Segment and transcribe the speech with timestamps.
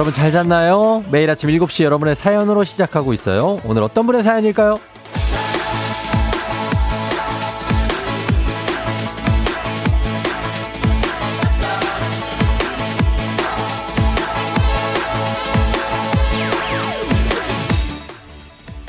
[0.00, 1.04] 여러분 잘 잤나요?
[1.10, 3.60] 매일 아침 7시 여러분의 사연으로 시작하고 있어요.
[3.66, 4.78] 오늘 어떤 분의 사연일까요?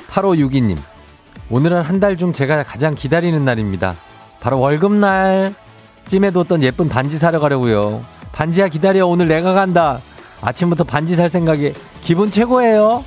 [0.10, 0.78] 8562님.
[1.50, 3.96] 오늘은 한 달 중 제가 가장 기다리는 날입니다.
[4.40, 5.54] 바로 월급날.
[6.06, 8.02] 찜에 뒀던 예쁜 반지 사러 가려고요.
[8.32, 9.08] 반지야 기다려.
[9.08, 10.00] 오늘 내가 간다.
[10.42, 13.04] 아침부터 반지 살 생각에 기분 최고예요.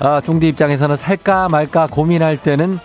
[0.00, 2.80] 아, 종디 입장에서는 살까 말까 고민할 때는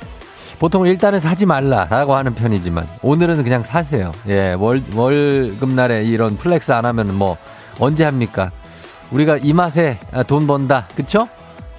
[0.60, 4.12] 보통 일단은 사지 말라라고 하는 편이지만 오늘은 그냥 사세요.
[4.28, 7.38] 예, 월, 월급날에 이런 flex 안 하면 뭐
[7.80, 8.52] 언제 합니까?
[9.12, 10.88] 우리가 이 맛에 돈 번다.
[10.96, 11.28] 그쵸?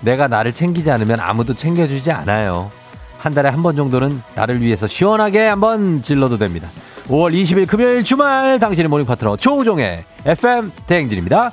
[0.00, 2.70] 내가 나를 챙기지 않으면 아무도 챙겨주지 않아요.
[3.18, 6.68] 한 달에 한 번 정도는 나를 위해서 시원하게 한번 질러도 됩니다.
[7.08, 11.50] 5월 20일 금요일 주말 당신의 morning 파트너 조우종의 FM 대행진입니다.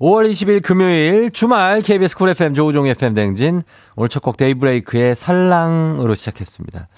[0.00, 3.62] 5월 20일 금요일 주말 KBS 쿨 FM 조우종 FM 대행진
[3.96, 6.88] 오늘 첫 곡 데이브레이크의 살랑으로 시작했습니다.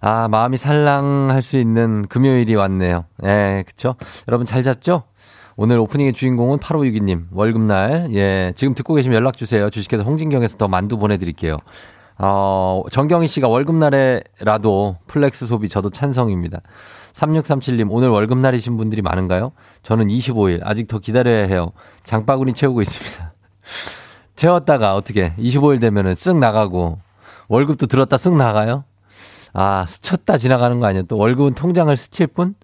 [0.00, 3.04] 아 마음이 살랑할 수 있는 금요일이 왔네요.
[3.24, 3.96] 예, 네, 그쵸?
[4.28, 5.04] 여러분 잘 잤죠?
[5.58, 8.08] 오늘 오프닝의 주인공은 8562님, 월급날.
[8.12, 9.70] 예, 지금 듣고 계시면 연락주세요.
[9.70, 11.56] 주식회사 홍진경에서 더 만두 보내드릴게요.
[12.18, 16.60] 어, 정경희 씨가 월급날에라도 flex 소비 저도 찬성입니다.
[17.14, 19.52] 3637님, 오늘 월급날이신 분들이 많은가요?
[19.82, 21.72] 저는 25일, 아직 더 기다려야 해요.
[22.04, 23.32] 장바구니 채우고 있습니다.
[24.36, 26.98] 채웠다가 어떻게, 25일 되면은 쓱 나가고,
[27.48, 28.84] 월급도 들었다 쓱 나가요?
[29.54, 31.04] 아, 스쳤다 지나가는 거 아니에요?
[31.04, 32.54] 또 월급은 통장을 스칠 뿐?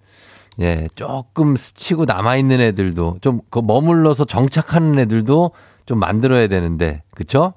[0.61, 5.53] 예, 조금 스치고 남아있는 애들도 좀 그 머물러서 정착하는 애들도
[5.87, 7.55] 좀 만들어야 되는데, 그쵸?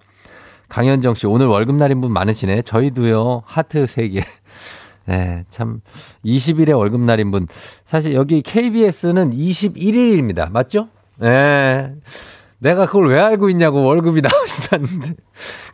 [0.70, 2.64] 강현정 씨, 오늘 월급날인 분 많으시네.
[2.64, 4.24] 저희도요, 하트 3개.
[5.10, 5.82] 예, 참,
[6.26, 7.48] 20일에 월급날인 분.
[7.84, 10.50] 사실 여기 KBS는 21일입니다.
[10.52, 10.90] 맞죠?
[11.22, 11.94] 예.
[12.58, 15.14] 내가 그걸 왜 알고 있냐고 월급이 나오시다는데.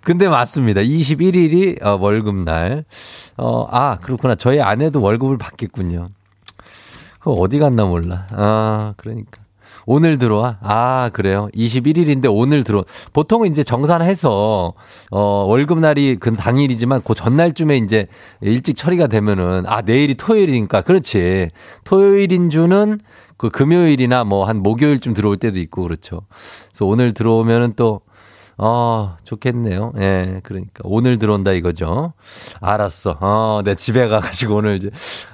[0.03, 0.81] 근데 맞습니다.
[0.81, 2.83] 21일이 어, 월급날.
[3.37, 4.35] 어, 아, 그렇구나.
[4.35, 6.09] 저희 아내도 월급을 받겠군요.
[7.21, 8.27] 그 어디 갔나 몰라.
[8.31, 9.41] 아, 그러니까.
[9.85, 10.57] 오늘 들어와?
[10.61, 11.47] 아, 그래요?
[11.55, 12.83] 21일인데 오늘 들어.
[13.13, 14.73] 보통은 이제 정산해서,
[15.11, 18.07] 어, 월급날이 그 당일이지만 그 전날쯤에 이제
[18.41, 20.81] 일찍 처리가 되면은, 아, 내일이 토요일이니까.
[20.81, 21.49] 그렇지.
[21.83, 22.99] 토요일인 주는
[23.37, 26.21] 그 금요일이나 뭐 한 목요일쯤 들어올 때도 있고 그렇죠.
[26.69, 28.01] 그래서 오늘 들어오면은 또,
[28.63, 29.91] 어, 좋겠네요.
[29.97, 30.81] 예, 그러니까.
[30.83, 32.13] 오늘 들어온다 이거죠.
[32.59, 33.17] 알았어.
[33.19, 34.91] 어, 내 집에 가가지고 오늘 이제,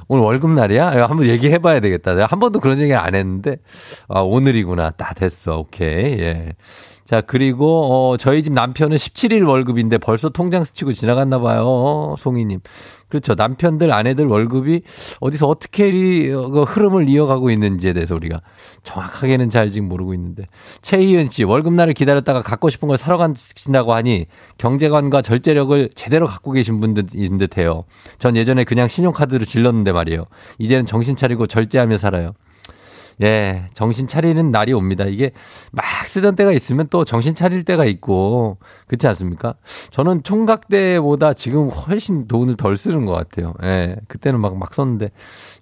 [0.07, 1.07] 오늘 월급날이야?
[1.09, 2.13] 한번 얘기해 봐야 되겠다.
[2.13, 3.57] 내가 한 번도 그런 얘기 안 했는데,
[4.07, 4.91] 아, 오늘이구나.
[4.91, 5.57] 딱 됐어.
[5.59, 6.19] 오케이.
[6.19, 6.53] 예.
[7.07, 11.63] 자, 그리고, 어, 저희 집 남편은 17일 월급인데 벌써 통장 스치고 지나갔나 봐요.
[11.65, 12.59] 어, 송이님.
[13.07, 13.33] 그렇죠.
[13.33, 14.81] 남편들, 아내들 월급이
[15.21, 18.41] 어디서 어떻게 이그 흐름을 이어가고 있는지에 대해서 우리가
[18.83, 20.47] 정확하게는 잘 지금 모르고 있는데.
[20.81, 24.25] 최희은 씨, 월급날을 기다렸다가 갖고 싶은 걸 사러 가신다고 하니
[24.57, 27.85] 경제관과 절제력을 제대로 갖고 계신 분들인 듯 해요.
[28.19, 30.25] 전 예전에 그냥 신용카드로 질렀는데 말이에요.
[30.59, 32.33] 이제는 정신 차리고 절제하며 살아요.
[33.23, 35.05] 예, 정신 차리는 날이 옵니다.
[35.05, 35.31] 이게
[35.71, 38.57] 막 쓰던 때가 있으면 또 정신 차릴 때가 있고,
[38.87, 39.55] 그렇지 않습니까?
[39.89, 43.53] 저는 총각 때보다 지금 훨씬 돈을 덜 쓰는 것 같아요.
[43.63, 45.09] 예, 그때는 막, 막 썼는데,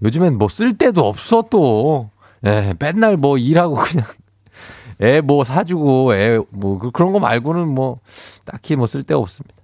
[0.04, 2.10] 요즘엔 뭐 쓸 때도 없어 또.
[2.46, 4.06] 예, 맨날 뭐 일하고 그냥.
[5.02, 8.00] 애 뭐 사주고, 애 뭐, 그, 그런 거 말고는 뭐,
[8.46, 9.56] 딱히 뭐 쓸 데가 없습니다.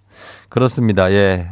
[0.49, 1.11] 그렇습니다.
[1.11, 1.49] 예.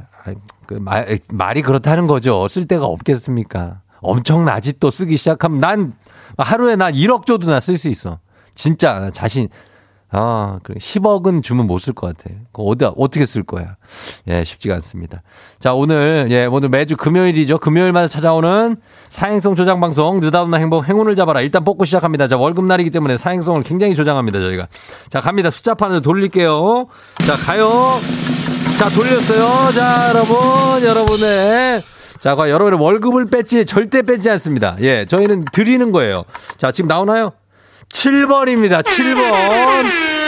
[0.68, 2.48] 그 말, 말이 그렇다는 거죠.
[2.48, 3.81] 쓸 데가 없겠습니까?
[4.01, 5.94] 엄청나지 또 쓰기 시작하면 난
[6.38, 8.19] 하루에 난 1억 줘도 나 쓸 수 있어.
[8.56, 9.48] 진짜 자신
[10.12, 10.75] 아, 그래.
[10.80, 12.34] 10억은 주면 못 쓸 것 같아.
[12.51, 13.75] 그거 어디, 어떻게 쓸 거야?
[14.28, 15.22] 예, 쉽지가 않습니다.
[15.60, 17.60] 자, 오늘, 예, 오늘 매주 금요일이죠.
[17.60, 18.78] 금요일마다 찾아오는
[19.10, 21.42] 사행성 조장방송, 느닷없는 행복, 행운을 잡아라.
[21.42, 22.28] 일단 뽑고 시작합니다.
[22.28, 24.68] 자, 월급날이기 때문에 사행성을 굉장히 조장합니다, 저희가.
[25.12, 25.51] 자, 갑니다.
[25.51, 26.88] 숫자판을 돌릴게요.
[27.28, 28.00] 자, 가요.
[28.80, 29.72] 자, 돌렸어요.
[29.74, 31.84] 자, 여러분, 여러분의
[32.19, 34.75] 자, 과 여러분의 월급을 뺐지 절대 뺐지 않습니다.
[34.81, 36.25] 예, 저희는 드리는 거예요.
[36.57, 37.31] 자, 지금 나오나요?
[37.89, 38.83] 7번입니다.
[38.83, 39.86] 7번.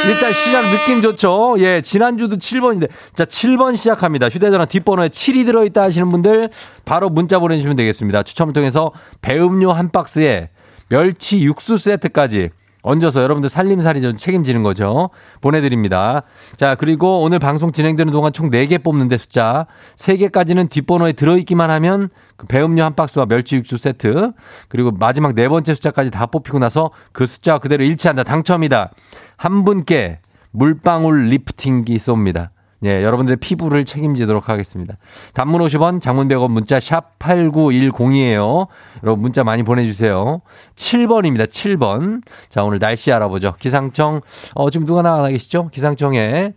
[0.07, 1.55] 일단 시작 느낌 좋죠?
[1.59, 2.89] 예, 지난주도 7번인데.
[3.13, 4.29] 자, 7번 시작합니다.
[4.29, 6.49] 휴대전화 뒷번호에 7이 들어있다 하시는 분들
[6.85, 8.23] 바로 문자 보내주시면 되겠습니다.
[8.23, 8.91] 추첨을 통해서
[9.21, 10.49] 배음료 한 박스에
[10.89, 12.49] 멸치 육수 세트까지
[12.81, 15.09] 얹어서 여러분들 살림살이 좀 책임지는 거죠.
[15.41, 16.23] 보내드립니다.
[16.55, 22.47] 자, 그리고 오늘 방송 진행되는 동안 총 4개 뽑는데 숫자 3개까지는 뒷번호에 들어있기만 하면 그
[22.47, 24.31] 배음료 한 박스와 멸치 육수 세트
[24.67, 28.23] 그리고 마지막 네 번째 숫자까지 다 뽑히고 나서 그 숫자와 그대로 일치한다.
[28.23, 28.91] 당첨이다.
[29.37, 30.19] 한 분께
[30.51, 32.49] 물방울 리프팅기 쏩니다.
[32.83, 34.95] 예, 여러분들의 피부를 책임지도록 하겠습니다.
[35.33, 38.67] 단문 50원, 장문 100원, 문자 샵 8910이에요.
[39.03, 40.41] 여러분 문자 많이 보내주세요.
[40.75, 41.45] 7번입니다.
[41.47, 42.21] 7번.
[42.49, 43.53] 자, 오늘 날씨 알아보죠.
[43.59, 44.21] 기상청,
[44.55, 45.69] 어, 지금 누가 나가 계시죠?
[45.69, 46.53] 기상청에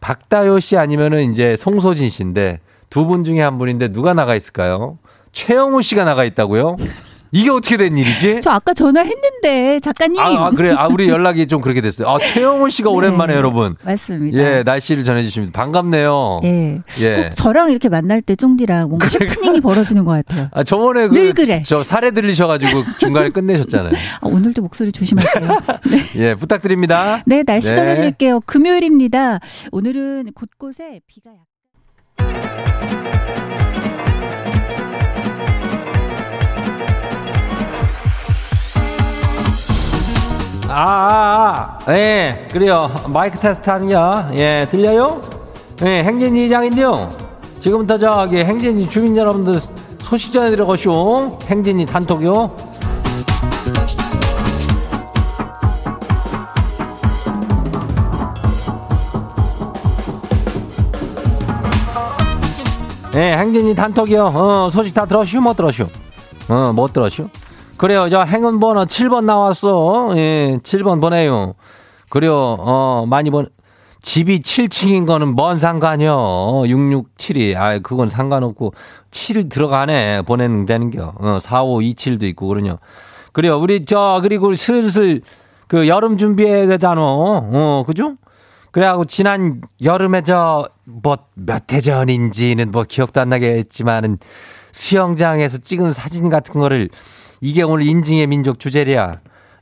[0.00, 4.98] 박다효 씨 아니면은 이제 송소진 씨인데 두 분 중에 한 분인데 누가 나가 있을까요?
[5.32, 6.76] 최영우 씨가 나가 있다고요?
[7.30, 8.40] 이게 어떻게 된 일이지?
[8.42, 10.18] 저 아까 전화했는데 작가님.
[10.20, 10.72] 아, 아, 그래.
[10.76, 12.08] 아 우리 연락이 좀 그렇게 됐어요.
[12.08, 13.76] 아 최영훈 씨가 오랜만에 네, 여러분.
[13.82, 14.38] 맞습니다.
[14.38, 15.58] 예 날씨를 전해주십니다.
[15.60, 16.40] 반갑네요.
[16.44, 16.80] 예.
[17.00, 17.14] 예.
[17.16, 20.48] 꼭 저랑 이렇게 만날 때 쫑디랑 뭔가 해프닝이 벌어지는 것 같아요.
[20.52, 21.62] 아 저번에 늘 그래.
[21.66, 23.92] 저 사례 들리셔가지고 중간에 끝내셨잖아요.
[24.20, 25.60] 아, 오늘도 목소리 조심하세요.
[25.90, 25.98] 네.
[26.16, 27.22] 예 부탁드립니다.
[27.26, 27.74] 네, 날씨 네.
[27.76, 28.40] 전해드릴게요.
[28.40, 29.40] 금요일입니다.
[29.72, 31.38] 오늘은 곳곳에 비가 약.
[40.70, 42.90] 아, 아, 아, 예, 그래요.
[43.08, 44.30] 마이크 테스트 하는요.
[44.34, 45.22] 예, 들려요?
[45.82, 47.10] 예, 행진이 이장인데요.
[47.58, 49.60] 지금부터 저기 행진이 주민 여러분들
[50.00, 51.38] 소식 전해드려가시오.
[51.46, 52.54] 행진이 단톡요.
[63.14, 64.26] 예, 행진이 단톡이요.
[64.34, 65.40] 어, 소식 다 들었슈?
[65.40, 65.86] 못 들었슈?
[66.48, 67.28] 어, 못 들었슈?
[67.78, 68.08] 그래요.
[68.10, 70.10] 저 행운 번호 7번 나왔어.
[70.16, 71.54] 예, 7번 보내요.
[72.08, 72.34] 그래요.
[72.58, 73.48] 어, 많이 번
[74.02, 76.16] 집이 7층인 거는 뭔 상관이요.
[76.66, 77.56] 667이.
[77.56, 78.72] 아, 그건 상관없고
[79.10, 80.22] 7 들어가네.
[80.22, 81.14] 보내는 되는겨.
[81.18, 82.78] 어, 4527도 있고 그러냐.
[83.32, 83.58] 그래요.
[83.58, 85.20] 우리 저 그리고 슬슬
[85.68, 87.00] 그 여름 준비해야 되잖아.
[87.00, 88.14] 어, 그죠?
[88.72, 90.68] 그래갖고 지난 여름에 저
[91.02, 94.18] 뭐 몇 해 전인지는 뭐 기억도 안 나겠지만은
[94.72, 96.88] 수영장에서 찍은 사진 같은 거를
[97.40, 99.16] 이게 오늘 인증의 민족 주제랴.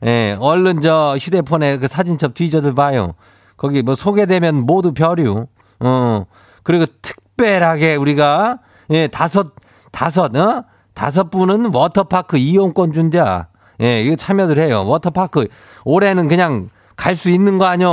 [0.05, 3.13] 예, 얼른 저 휴대폰에 그 사진첩 뒤져들 봐요.
[3.55, 5.47] 거기 뭐 소개되면 모두 별유.
[5.79, 6.25] 어.
[6.63, 8.59] 그리고 특별하게 우리가
[8.91, 9.53] 예, 다섯
[9.91, 10.65] 다섯 어?
[10.93, 13.47] 다섯 분은 워터파크 이용권 준대야.
[13.81, 14.85] 예, 이거 참여들 해요.
[14.87, 15.47] 워터파크
[15.85, 17.89] 올해는 그냥 갈 수 있는 거 아니요?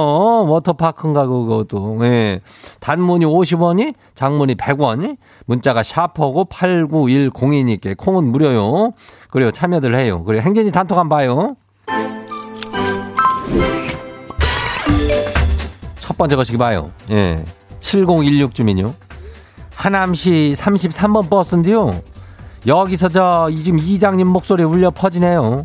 [0.47, 1.99] 워터파크인가 그것도.
[2.07, 2.41] 예.
[2.81, 8.93] 단문이 50원이, 장문이 100원이, 문자가 샤퍼고 89102니께 콩은 무료요.
[9.31, 10.25] 그리고 참여들 해요.
[10.25, 11.55] 그리고 행진이 단톡 한번 봐요.
[16.01, 16.91] 첫 번째 거시기 봐요.
[17.11, 17.45] 예.
[17.81, 18.95] 7016 주민요.
[19.75, 22.01] 하남시 33번 버스인데요.
[22.67, 25.65] 여기서 저 지금 이장님 목소리 울려 퍼지네요.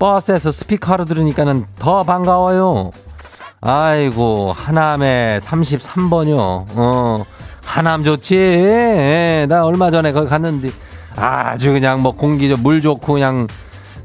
[0.00, 2.90] 버스에서 스피커로 들으니까는 더 반가워요.
[3.60, 6.64] 아이고 하남에 33번이요.
[6.74, 7.24] 어
[7.64, 8.34] 하남 좋지.
[8.34, 10.70] 예, 나 얼마 전에 거기 갔는데
[11.14, 13.46] 아주 그냥 뭐 공기 물 좋고 그냥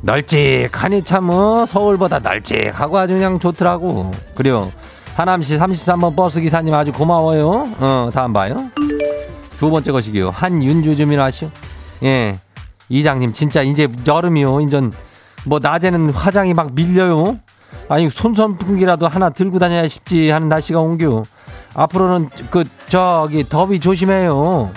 [0.01, 4.12] 널찍하니 참 어, 서울보다 널찍하고 아주 그냥 좋더라고.
[4.36, 4.74] 그래요.
[5.15, 7.63] 하남시 33번 버스 기사님 아주 고마워요.
[7.80, 8.69] 어 다음 봐요.
[9.57, 10.31] 두 번째 것이기요.
[10.31, 11.50] 한윤주 주민 아시오?
[12.03, 12.38] 예.
[12.89, 14.60] 이장님 진짜 이제 여름이요.
[14.60, 14.91] 인전
[15.46, 17.40] 뭐 낮에는 화장이 막 밀려요.
[17.88, 21.24] 아니 손선풍기라도 하나 들고 다녀야 싶지 하는 날씨가 온겨.
[21.75, 24.72] 앞으로는 그 저기 더위 조심해요.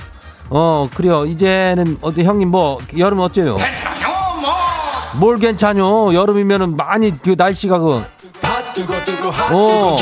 [0.51, 1.25] 어 그래요.
[1.25, 3.57] 이제는 어때 형님 뭐 여름 어째요?
[3.57, 4.09] 괜찮아요
[4.41, 5.21] 뭐.
[5.21, 6.15] 뭘 괜찮요?
[6.15, 8.03] 여름이면은 많이 그 날씨가 그.
[9.51, 9.97] 어.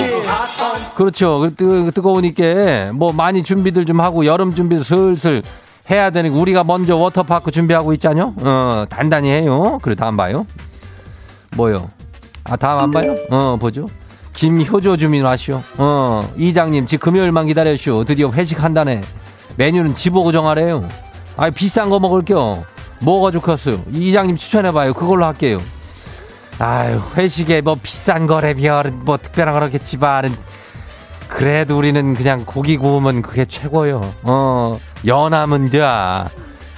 [0.97, 1.41] 그렇죠.
[1.41, 5.43] 그 뜨, 뜨거우니까 뭐 많이 준비들 좀 하고 여름 준비도 슬슬
[5.91, 6.39] 해야 되는 거.
[6.41, 8.35] 우리가 먼저 워터파크 준비하고 있잖요.
[8.39, 9.79] 어, 단단히 해요.
[9.83, 10.47] 그래 다음 봐요.
[11.57, 11.89] 뭐요?
[12.45, 13.17] 아 다음 안 봐요?
[13.31, 13.87] 어 보죠.
[14.35, 15.63] 김효조 주민 와시오.
[15.79, 18.05] 어 이장님 지금 금요일만 기다려시오.
[18.05, 19.03] 드디어 회식한다네.
[19.57, 20.89] 메뉴는 지보고 정하래요.
[21.37, 22.65] 아 비싼 거 먹을게요.
[23.01, 23.83] 뭐가 좋겠어요?
[23.93, 24.95] 이장님 추천해봐요.
[24.95, 25.61] 그걸로 할게요.
[26.59, 30.35] 아유 회식에 뭐 비싼 거래 비하는 뭐 특별한 거라겠지만은
[31.29, 34.15] 그래도 우리는 그냥 고기 구우면 그게 최고요.
[34.23, 35.83] 어 연하면 돼.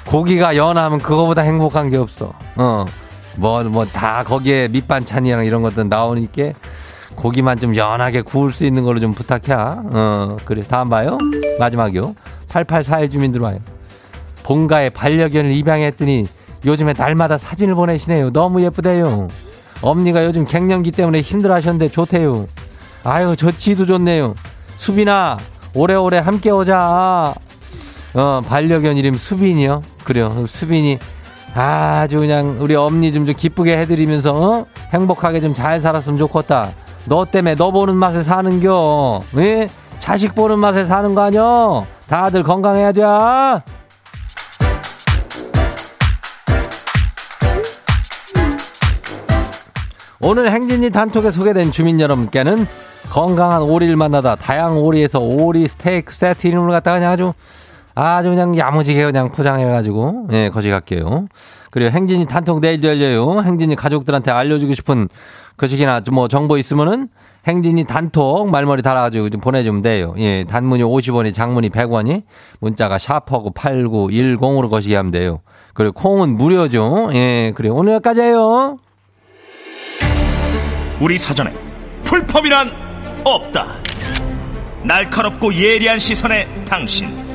[0.06, 2.32] 고기가 연하면 그거보다 행복한 게 없어.
[2.56, 2.86] 어.
[3.36, 6.52] 뭐, 뭐, 다 거기에 밑반찬이랑 이런 것들 나오니까
[7.14, 9.52] 고기만 좀 연하게 구울 수 있는 걸로 좀 부탁해.
[9.52, 10.62] 어, 그래.
[10.62, 11.18] 다음 봐요.
[11.58, 12.14] 마지막이요.
[12.48, 13.58] 8841 주민들 와요.
[14.44, 16.26] 본가에 반려견을 입양했더니
[16.64, 18.32] 요즘에 날마다 사진을 보내시네요.
[18.32, 19.28] 너무 예쁘대요.
[19.82, 22.46] 엄니가 요즘 갱년기 때문에 힘들어 하셨는데 좋대요.
[23.04, 24.34] 아유, 저 지도 좋네요.
[24.76, 25.38] 수빈아,
[25.74, 27.34] 오래오래 함께 오자.
[28.14, 29.82] 어, 반려견 이름 수빈이요.
[30.04, 30.46] 그래요.
[30.46, 30.98] 수빈이
[31.54, 34.66] 아주 그냥 우리 엄니 좀, 좀 기쁘게 해드리면서 어?
[34.92, 36.72] 행복하게 좀 잘 살았으면 좋겠다.
[37.06, 39.20] 너 때문에 너 보는 맛에 사는겨.
[39.38, 39.68] 예?
[39.98, 41.86] 자식 보는 맛에 사는 거 아니여?
[42.08, 43.02] 다들 건강해야 돼.
[50.20, 52.66] 오늘 행진이 단톡에 소개된 주민 여러분께는
[53.10, 57.32] 건강한 오리를 만나다 다양한 오리에서 오리 스테이크 세트 이름을 갖다가 그냥 아주
[57.94, 61.26] 아주 그냥 야무지게 그냥 포장해가지고 예 거시 갈게요.
[61.70, 63.42] 그리고 행진이 단톡 내일도 열려요.
[63.42, 65.08] 행진이 가족들한테 알려주고 싶은
[65.56, 67.08] 거시기나 뭐 정보 있으면은
[67.46, 70.14] 행진이 단톡 말머리 달아가지고 좀 보내주면 돼요.
[70.18, 72.22] 예, 단문이 50원이 장문이 100원이
[72.60, 75.40] 문자가 샤퍼고 8910으로 거시기 하면 돼요.
[75.74, 77.10] 그리고 콩은 무료죠.
[77.14, 78.76] 예, 그래 오늘 여기까지예요.
[81.00, 81.52] 우리 사전에
[82.04, 82.87] 풀펌이란
[83.34, 83.74] 없다.
[84.82, 87.26] 날카롭고 예리한 시선에 당신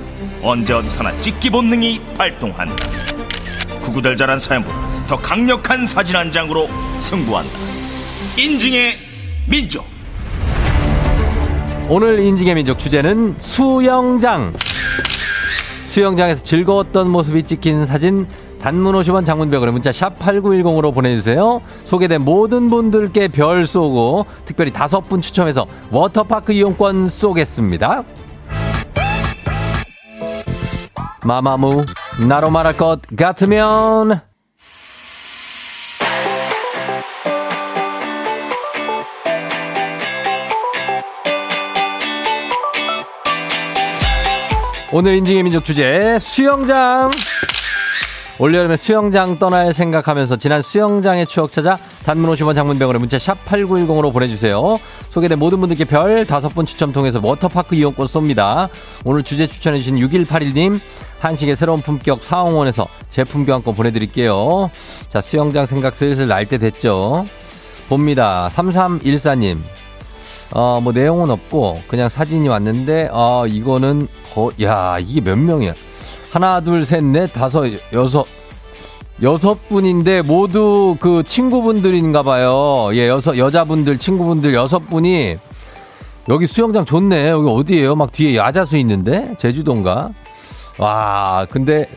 [0.42, 2.76] 언제 어디서나 찍기 본능이 발동한다.
[3.82, 6.70] 구구절절한 사연보다 더 강력한 사진 한 장으로
[7.00, 7.52] 승부한다.
[8.38, 8.96] 인증의
[9.48, 9.86] 민족.
[11.90, 14.54] 오늘 인증의 민족 주제는 수영장.
[15.84, 18.26] 수영장에서 즐거웠던 모습이 찍힌 사진
[18.63, 21.62] 단문 50원 장문벽으로 문자 샵 8910으로 보내주세요.
[21.84, 28.03] 소개된 모든 분들께 별 쏘고 특별히 다섯 분 추첨해서 워터파크 이용권 쏘겠습니다.
[31.25, 31.84] 마마무
[32.25, 34.22] 나로 말할 것 같으면
[44.93, 47.10] 오늘 인증의 민족 주제 수영장
[48.40, 54.80] 올여름에 수영장 떠날 생각하면서 지난 수영장의 추억 찾아 단문 50원 장문병으로 문자 샵 8910으로 보내주세요.
[55.12, 58.70] 소개된 모든 분들께 별 다섯 분 추첨 통해서 워터파크 이용권 쏩니다.
[59.06, 60.80] 오늘 주제 추천해주신 6181님
[61.20, 64.72] 한식의 새로운 품격 사홍원에서 제품 교환권 보내드릴게요.
[65.10, 67.25] 자 수영장 생각 슬슬 날 때 됐죠.
[67.88, 68.50] 봅니다.
[68.52, 69.58] 3314님
[70.56, 75.74] 어, 뭐 내용은 없고 그냥 사진이 왔는데 어, 이거는 거, 야, 이게 몇 명이야?
[76.34, 78.25] 하나, 둘, 셋, 넷, 다섯, 여섯
[79.22, 82.90] 여섯 분인데 모두 그 친구분들인가 봐요.
[82.94, 85.38] 예, 여섯 여자분들 친구분들 여섯 분이
[86.30, 87.30] 여기 수영장 좋네.
[87.30, 87.96] 여기 어디예요?
[87.96, 90.10] 막 뒤에 야자수 있는데 제주도인가?
[90.80, 91.88] 와, 근데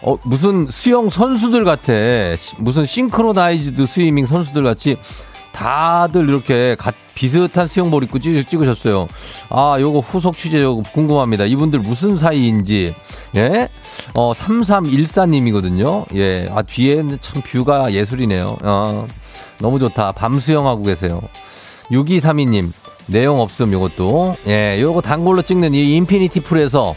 [0.00, 1.92] 어 무슨 수영 선수들 같아.
[2.56, 4.96] 무슨 싱크로나이즈드 스위밍 선수들 같이
[5.52, 9.08] 다들 이렇게 가, 비슷한 수영복 입고 찍, 찍으셨어요.
[9.50, 11.44] 아, 요거 후속 취재 요거 궁금합니다.
[11.44, 12.94] 이분들 무슨 사이인지.
[13.36, 13.68] 예?
[14.14, 16.06] 어, 3314님이거든요.
[16.16, 16.48] 예.
[16.52, 18.56] 아, 뒤에는 참 view가 예술이네요.
[18.62, 19.06] 어,
[19.58, 20.12] 너무 좋다.
[20.12, 21.20] 밤 수영하고 계세요.
[21.90, 22.72] 6232님.
[23.06, 24.36] 내용 없음 요것도.
[24.46, 26.94] 예, 요거 단골로 찍는 이 infinity pool에서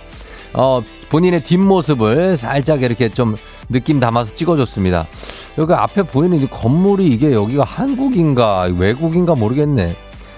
[0.54, 3.36] 어, 본인의 뒷모습을 살짝 이렇게 좀
[3.70, 5.08] 느낌 담아서 찍어줬습니다.
[5.58, 9.96] 여기 앞에 보이는 이 건물이 이게 여기가 한국인가 외국인가 모르겠네.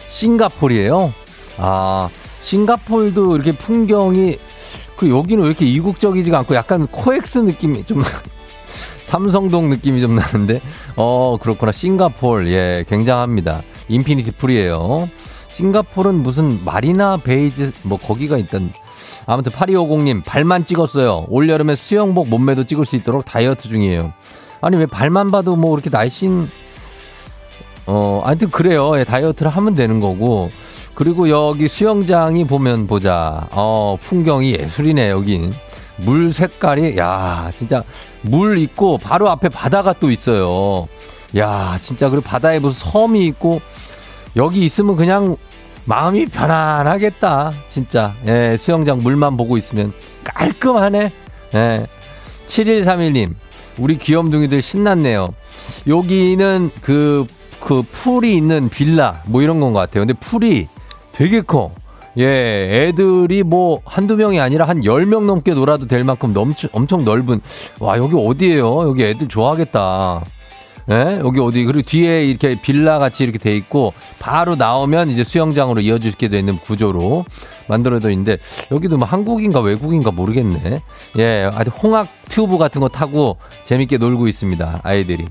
[0.07, 1.13] 싱가폴이에요.
[1.57, 2.09] 아,
[2.41, 4.37] 싱가폴도 이렇게 풍경이
[4.95, 8.03] 그 여기는 왜 이렇게 이국적이지가 않고 약간 코엑스 느낌이 좀
[9.03, 10.61] 삼성동 느낌이 좀 나는데?
[10.95, 11.71] 어 그렇구나.
[11.71, 12.49] 싱가폴.
[12.49, 13.63] 예 굉장합니다.
[13.89, 15.09] infinity pool이에요.
[15.49, 18.71] 싱가폴은 무슨 마리나 베이즈 뭐 거기가 있던
[19.25, 21.25] 아무튼 8250님 발만 찍었어요.
[21.29, 24.13] 올여름에 수영복 몸매도 찍을 수 있도록 다이어트 중이에요
[24.61, 26.49] 아니 왜 발만 봐도 뭐 이렇게 날씬
[27.85, 28.99] 어 하여튼 그래요.
[28.99, 30.51] 예, 다이어트를 하면 되는 거고.
[30.93, 33.47] 그리고 여기 수영장이 보면 보자.
[33.51, 35.53] 어 풍경이 예술이네 여긴
[35.97, 37.83] 물 색깔이 야 진짜
[38.21, 40.87] 물 있고 바로 앞에 바다가 또 있어요.
[41.37, 43.61] 야 진짜 그리고 바다에 무슨 섬이 있고
[44.35, 45.37] 여기 있으면 그냥
[45.85, 48.13] 마음이 편안하겠다 진짜.
[48.25, 51.11] 예 수영장 물만 보고 있으면 깔끔하네.
[51.53, 51.85] 예.
[52.47, 53.33] 7131님
[53.77, 55.29] 우리 귀염둥이들 신났네요.
[55.87, 57.25] 여기는 그,
[57.59, 60.05] 그 풀이 있는 빌라, 뭐 이런 건 것 같아요.
[60.05, 60.67] 근데 풀이
[61.11, 61.71] 되게 커.
[62.17, 67.05] 예, 애들이 뭐 한두 명이 아니라 한 열 명 넘게 놀아도 될 만큼 넘쳐, 엄청
[67.05, 67.41] 넓은,
[67.79, 68.87] 와, 여기 어디예요?
[68.89, 70.23] 여기 애들 좋아하겠다.
[70.89, 71.19] 예?
[71.23, 76.29] 여기 어디, 그리고 뒤에 이렇게 빌라 같이 이렇게 돼 있고, 바로 나오면 이제 수영장으로 이어지게
[76.29, 77.25] 되는 구조로
[77.67, 78.37] 만들어져 있는데,
[78.71, 80.79] 여기도 뭐 한국인가 외국인가 모르겠네.
[81.17, 84.81] 예, 아주 홍학 튜브 같은 거 타고 재밌게 놀고 있습니다.
[84.83, 85.25] 아이들이.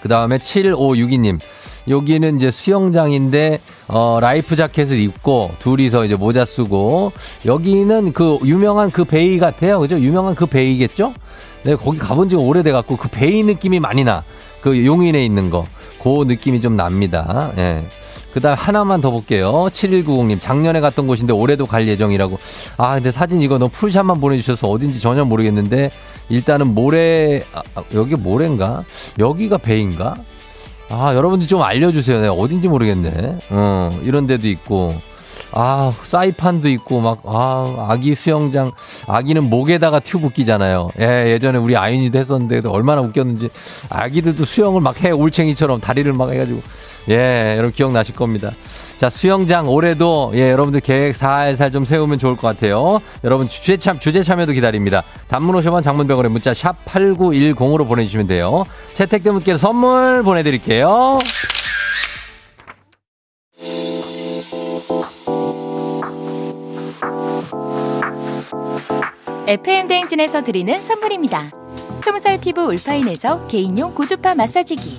[0.00, 1.40] 그 다음에 7562님.
[1.88, 7.12] 여기는 이제 수영장인데, 어, life jacket을 입고, 둘이서 이제 모자 쓰고,
[7.44, 9.80] 여기는 그 유명한 그 bay 같아요.
[9.80, 9.98] 그죠?
[9.98, 11.14] 유명한 그 bay겠죠?
[11.62, 14.24] 네, 거기 가본 지가 오래돼 갖고 그 베이 느낌이 많이 나.
[14.60, 15.64] 그 용인에 있는 거.
[16.02, 17.52] 그 느낌이 좀 납니다.
[17.56, 17.82] 예.
[18.36, 19.50] 그 다음 하나만 더 볼게요.
[19.70, 22.38] 7190님, 작년에 갔던 곳인데 올해도 갈 예정이라고.
[22.76, 25.90] 아, 근데 사진 이거 너무 풀샷만 보내주셔서 어딘지 전혀 모르겠는데,
[26.28, 28.84] 일단은 모래, 아, 아 여기 모래인가?
[29.18, 30.16] 여기가 배인가?
[30.90, 32.20] 아, 여러분들 좀 알려주세요.
[32.20, 33.38] 내가 어딘지 모르겠네.
[33.48, 34.94] 어, 이런 데도 있고.
[35.52, 38.72] 아, 사이판도 있고, 막, 아, 아기 수영장.
[39.06, 40.90] 아기는 목에다가 튜브 끼잖아요.
[41.00, 43.48] 예, 예전에 우리 아윤이도 했었는데 얼마나 웃겼는지.
[43.88, 46.60] 아기들도 수영을 막 해, 올챙이처럼 다리를 막 해가지고.
[47.08, 48.52] 예, 여러분 기억나실 겁니다.
[48.96, 53.00] 자, 수영장 올해도 예, 여러분들 계획 살살 좀 세우면 좋을 것 같아요.
[53.24, 55.02] 여러분 주제 참 주제 참여도 기다립니다.
[55.28, 58.64] 단문 50원 장문병원에 문자 샵 8910으로 보내 주시면 돼요.
[58.94, 61.18] 채택된 분께서 선물 보내 드릴게요.
[69.48, 71.52] FM 대행진에서 드리는 선물입니다.
[71.98, 74.98] 20살 피부 울파인에서 개인용 고주파 마사지기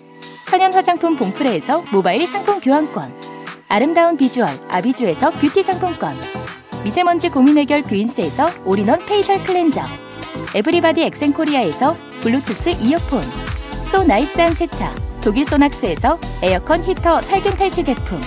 [0.51, 3.21] 천연 화장품 봉프레에서 모바일 상품 교환권.
[3.69, 6.19] 아름다운 비주얼 아비주에서 뷰티 상품권.
[6.83, 9.81] 미세먼지 고민 해결 뷰인스에서 all-in-one facial cleanser.
[10.53, 13.23] everybody 엑센코리아에서 블루투스 이어폰.
[13.81, 18.19] 소 nice한 세차 독일 소낙스에서 에어컨 히터 살균 탈취 제품.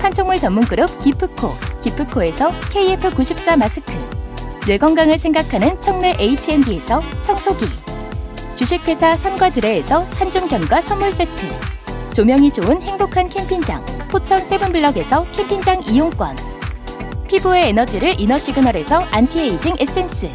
[0.00, 1.50] 판촉물 전문 그룹 기프코
[1.82, 3.92] 기프코에서 KF94 마스크.
[4.66, 7.66] 뇌 건강을 생각하는 청내 H&D에서 청소기
[8.56, 11.46] 주식회사 삼과드레에서 한중 견과 선물 세트.
[12.14, 16.34] 조명이 좋은 행복한 캠핑장 포천 세븐블럭에서 캠핑장 이용권.
[17.28, 20.30] 피부의 에너지를 이너 시그널에서 안티에이징 에센스.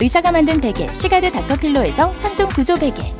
[0.00, 3.12] 의사가 만든 베개 시가드 닥터필로에서 3종 구조 베개.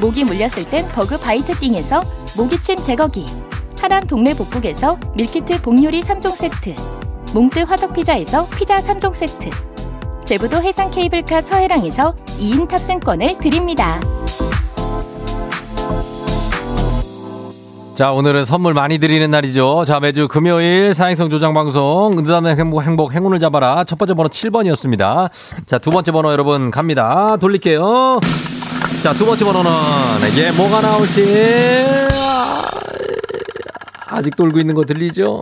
[0.00, 2.04] 모기 물렸을 땐 버그 바이트 띵에서
[2.36, 3.26] 모기침 제거기.
[3.80, 6.74] 하남 동네 복국에서 밀키트 복요리 3종 세트.
[7.32, 9.50] 몽뜨 화덕피자에서 피자 3종 세트
[10.26, 14.00] 제부도 해상 케이블카 서해랑에서 2인 탑승권을 드립니다.
[17.94, 19.84] 자, 오늘은 선물 많이 드리는 날이죠.
[19.86, 23.84] 자, 매주 금요일 사행성 조장 방송, 은담의 행복, 행복, 행운을 잡아라.
[23.84, 25.30] 첫 번째 번호 7번이었습니다.
[25.64, 27.36] 자, 두 번째 번호 여러분 갑니다.
[27.40, 28.18] 돌릴게요.
[29.04, 29.70] 자, 두 번째 번호는,
[30.38, 31.86] 예, 뭐가 나올지.
[34.08, 35.40] 아직 돌고 있는 거 들리죠?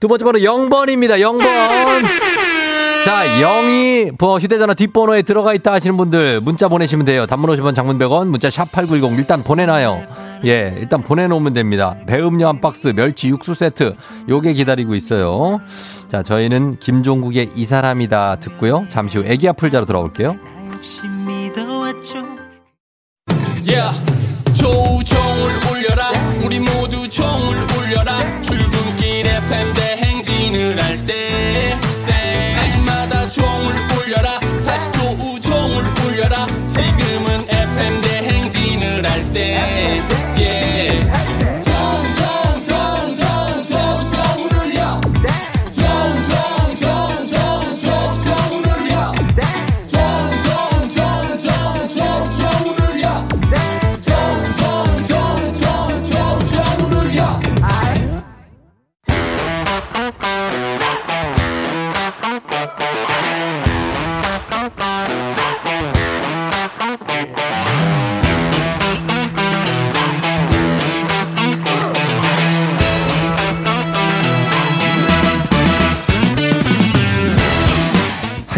[0.00, 1.20] 두 번째 번호 0번입니다.
[1.20, 2.45] 0번.
[3.06, 7.24] 자, 0이 뭐 휴대전화 뒷번호에 들어가 있다 하시는 분들 문자 보내시면 돼요.
[7.24, 10.02] 단문 50원 장문 100원 문자 샵 8910 일단 보내놔요.
[10.46, 11.94] 예, 일단 보내놓으면 됩니다.
[12.08, 13.94] 배음료 한 박스, 멸치 육수 세트
[14.28, 15.60] 요게 기다리고 있어요.
[16.08, 18.86] 자, 저희는 김종국의 이 사람이다 듣고요.
[18.88, 20.36] 잠시 후 애기 아플자로 돌아올게요.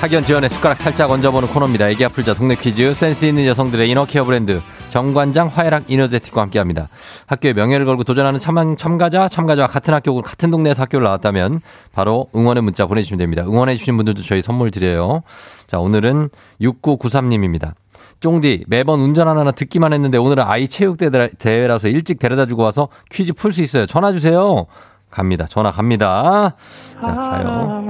[0.00, 1.90] 학연 지연의 숟가락 살짝 얹어보는 코너입니다.
[1.90, 6.88] 애기 아플 자 동네 퀴즈 센스 있는 여성들의 이너케어 브랜드 정관장 화해락 이너제틱과 함께합니다.
[7.26, 11.60] 학교의 명예를 걸고 도전하는 참, 참가자 참가자와 같은 학교 같은 동네에서 학교를 나왔다면
[11.92, 13.44] 바로 응원의 문자 보내주시면 됩니다.
[13.46, 15.22] 응원해 주신 분들도 저희 선물 드려요.
[15.66, 16.30] 자 오늘은
[16.62, 17.74] 6993님입니다.
[18.20, 20.96] 쫑디 매번 운전하나 듣기만 했는데 오늘은 아이 체육
[21.38, 23.84] 대회라서 일찍 데려다 주고 와서 퀴즈 풀 수 있어요.
[23.84, 24.66] 전화 주세요.
[25.10, 25.46] 갑니다.
[25.46, 26.54] 전화 갑니다.
[27.02, 27.82] 자, 가요.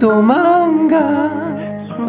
[0.00, 1.50] 도망가.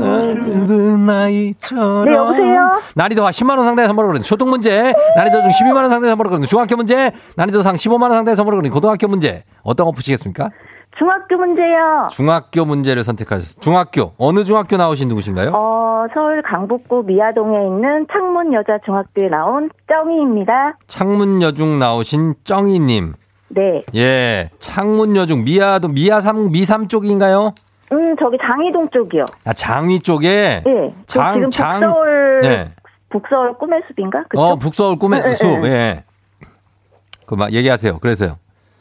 [0.02, 2.06] 어른 아이처럼.
[2.06, 2.72] 네, 여보세요?
[2.96, 7.12] 난이도 10만원 상당의 선물을 거는 초등 문제, 난이도 중 12만원 상당의 선물을 거는 중학교 문제,
[7.36, 9.44] 난이도 상 15만원 상당의 선물을 거는 고등학교 문제.
[9.64, 10.50] 어떤 거 푸시겠습니까?
[10.98, 12.08] 중학교 문제요.
[12.12, 13.62] 중학교 문제를 선택하셨습니다.
[13.62, 14.14] 중학교.
[14.18, 15.52] 어느 중학교 나오신 누구신가요?
[15.54, 20.78] 어, 서울 강북구 미아동에 있는 창문 여자 중학교에 나온 쩡이입니다.
[20.88, 23.14] 창문여중 나오신 쩡이님.
[23.54, 23.82] 네.
[23.96, 24.48] 예.
[24.60, 27.52] 창문여중, 미아도, 미아삼, 미삼 쪽인가요?
[27.92, 29.26] 음, 저기 장이동 쪽이요.
[29.46, 30.62] 아, 장위 쪽에?
[30.66, 30.94] 네.
[31.08, 31.80] 저 장, 지금 장.
[31.82, 32.68] 북서울 예.
[33.10, 34.24] 북서울 꿈의 숲인가?
[34.30, 34.42] 그쵸?
[34.42, 35.66] 어, 북서울 꿈의 예, 숲.
[35.66, 35.70] 예.
[35.70, 36.04] 예.
[37.26, 37.98] 그, 막, 얘기하세요.
[38.00, 38.38] 그래서요.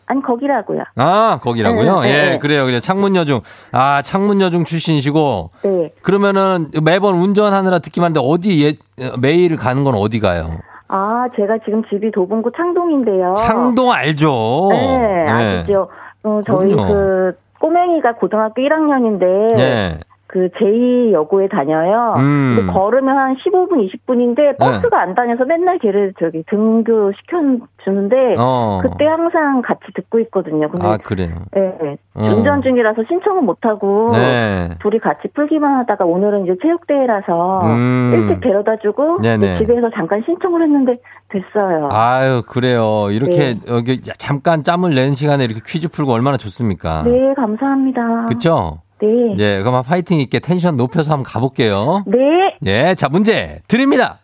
[0.06, 0.82] 아니 거기라고요.
[0.96, 2.00] 아, 거기라고요?
[2.00, 2.38] 네, 네, 예, 네.
[2.38, 2.64] 그래요.
[2.64, 2.80] 그래요.
[2.80, 3.42] 창문여중.
[3.70, 5.50] 아, 창문여중 출신이시고.
[5.62, 5.90] 네.
[6.02, 10.58] 그러면은 매번 운전하느라 듣기만 하는데 어디 예, 매일 가는 건 어디 가요?
[10.92, 13.34] 아, 제가 지금 집이 도봉구 창동인데요.
[13.38, 14.30] 창동 알죠?
[14.32, 14.68] 어.
[14.72, 15.88] 네, 아시죠?
[16.24, 16.92] 어, 저희 그럼요.
[16.92, 20.00] 그 꼬맹이가 고등학교 1학년인데 예.
[20.32, 22.14] 그 제2 여고에 다녀요.
[22.18, 22.54] 음.
[22.56, 27.38] 근데 걸으면 한 15분, 20분인데 버스가 안 다녀서 맨날 걔를 저기 등교 시켜
[27.82, 28.80] 주는데 어.
[28.80, 30.70] 그때 항상 같이 듣고 있거든요.
[30.70, 31.30] 근데 아, 그래요.
[31.56, 32.24] 예, 어.
[32.24, 34.68] 운전 중이라서 신청은 못 하고 네.
[34.80, 38.12] 둘이 같이 풀기만 하다가 오늘은 이제 체육대회라서 음.
[38.14, 39.58] 일찍 데려다주고 네네.
[39.58, 40.98] 집에서 잠깐 신청을 했는데
[41.30, 41.88] 됐어요.
[41.90, 43.08] 아유, 그래요.
[43.10, 43.60] 이렇게 네.
[43.68, 47.02] 여기 잠깐 짬을 낸 시간에 이렇게 퀴즈 풀고 얼마나 좋습니까?
[47.02, 48.26] 네, 감사합니다.
[48.26, 48.78] 그쵸?
[49.02, 49.34] 네.
[49.38, 52.04] 예, 그럼 파이팅 있게 텐션 높여서 한번 가볼게요.
[52.06, 52.18] 네.
[52.66, 54.18] 예, 자, 문제 드립니다.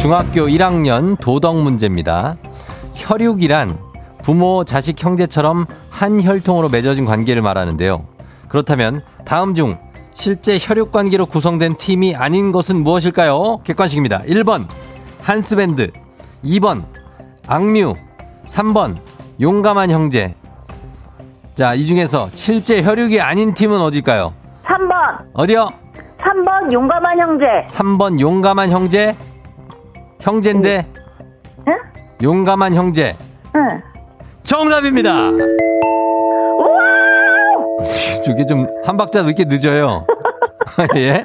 [0.00, 2.36] 중학교 1학년 도덕 문제입니다.
[2.94, 3.78] 혈육이란
[4.22, 8.06] 부모, 자식, 형제처럼 한 혈통으로 맺어진 관계를 말하는데요.
[8.48, 9.78] 그렇다면 다음 중
[10.14, 13.60] 실제 혈육 관계로 구성된 팀이 아닌 것은 무엇일까요?
[13.64, 14.22] 객관식입니다.
[14.22, 14.66] 1번
[15.20, 15.90] 한스밴드,
[16.44, 16.84] 2번
[17.46, 17.94] 악뮤,
[18.46, 18.96] 3번
[19.40, 20.34] 용감한 형제.
[21.54, 24.32] 자, 이 중에서 실제 혈육이 아닌 팀은 어딜까요?
[24.64, 25.26] 3번.
[25.34, 25.68] 어디요?
[26.18, 27.44] 3번 용감한 형제.
[27.66, 29.14] 3번 용감한 형제.
[30.20, 30.86] 형제인데
[31.68, 31.74] 응?
[32.22, 33.16] 용감한 형제.
[33.54, 33.82] 응.
[34.44, 35.14] 정답입니다.
[36.58, 36.78] 우와!
[38.24, 40.06] 저게 좀 한 박자 늦게 늦어요.
[40.96, 41.24] 예?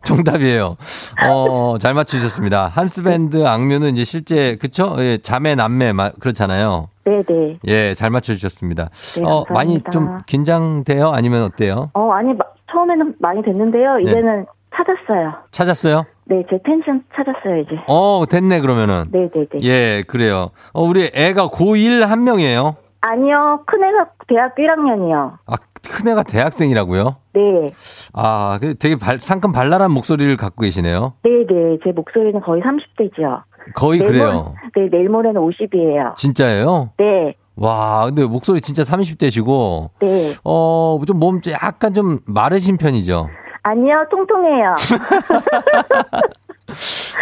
[0.04, 0.76] 정답이에요.
[1.28, 2.66] 어, 잘 맞추셨습니다.
[2.68, 4.96] 한스밴드 악뮤는 이제 실제, 그쵸?
[5.00, 6.88] 예, 자매, 남매, 마- 그렇잖아요.
[7.04, 7.58] 네네.
[7.66, 8.88] 예, 잘 맞춰주셨습니다.
[9.16, 9.90] 네, 어, 많이 감사합니다.
[9.90, 11.08] 좀 긴장돼요?
[11.10, 11.90] 아니면 어때요?
[11.94, 13.96] 어, 아니, 마- 처음에는 많이 됐는데요.
[13.96, 14.02] 네.
[14.02, 15.34] 이제는 찾았어요.
[15.50, 16.04] 찾았어요?
[16.26, 17.70] 네, 제 텐션 찾았어요, 이제.
[17.88, 19.06] 어, 됐네, 그러면은.
[19.10, 19.60] 네네네.
[19.64, 20.50] 예, 그래요.
[20.72, 22.76] 어, 우리 애가 고1 한 명이에요?
[23.02, 25.38] 아니요, 큰애가 대학교 1학년이요.
[25.46, 25.54] 아,
[25.88, 27.16] 큰애가 대학생이라고요?
[27.34, 27.40] 네.
[28.12, 31.14] 아, 그 되게 발, 상큼 발랄한 목소리를 갖고 계시네요.
[31.22, 31.78] 네네.
[31.84, 33.42] 제 목소리는 거의 30대죠.
[33.74, 34.54] 거의 그래요.
[34.74, 36.14] 네, 내일 모레는 50이에요.
[36.16, 36.90] 진짜예요?
[36.98, 37.34] 네.
[37.56, 40.34] 와, 근데 목소리 진짜 30대시고, 네.
[40.44, 43.28] 어, 좀 몸 약간 좀 마르신 편이죠?
[43.62, 44.74] 아니요, 통통해요.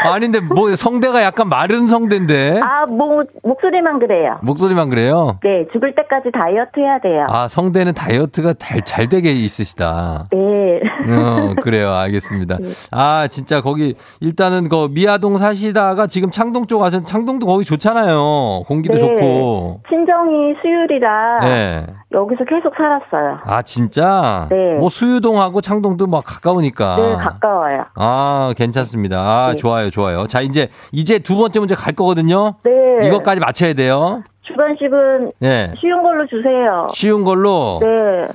[0.04, 2.60] 아닌데, 뭐, 성대가 약간 마른 성대인데?
[2.62, 4.38] 아, 뭐, 목소리만 그래요.
[4.42, 5.38] 목소리만 그래요?
[5.42, 7.26] 네, 죽을 때까지 다이어트 해야 돼요.
[7.28, 10.28] 아, 성대는 다이어트가 잘, 잘 되게 있으시다.
[10.32, 10.80] 네.
[11.12, 11.92] 어, 그래요.
[11.94, 12.58] 알겠습니다.
[12.90, 18.62] 아, 진짜 거기, 일단은 그 미아동 사시다가 지금 창동 쪽 가서 창동도 거기 좋잖아요.
[18.66, 19.00] 공기도 네.
[19.00, 19.80] 좋고.
[19.88, 21.86] 친정이 수율이라 네.
[22.12, 23.40] 여기서 계속 살았어요.
[23.44, 24.46] 아, 진짜?
[24.50, 24.74] 네.
[24.78, 26.96] 뭐 수유동하고 창동도 막 가까우니까.
[26.96, 27.84] 네, 가까워요.
[27.94, 29.18] 아, 괜찮습니다.
[29.20, 29.56] 아, 네.
[29.56, 30.26] 좋아요, 좋아요.
[30.26, 32.54] 자, 이제, 이제 두 번째 문제 갈 거거든요.
[32.64, 33.06] 네.
[33.06, 34.22] 이것까지 맞춰야 돼요.
[34.42, 35.74] 주간식은 예.
[35.78, 36.86] 쉬운 걸로 주세요.
[36.94, 37.78] 쉬운 걸로.
[37.82, 38.26] 네.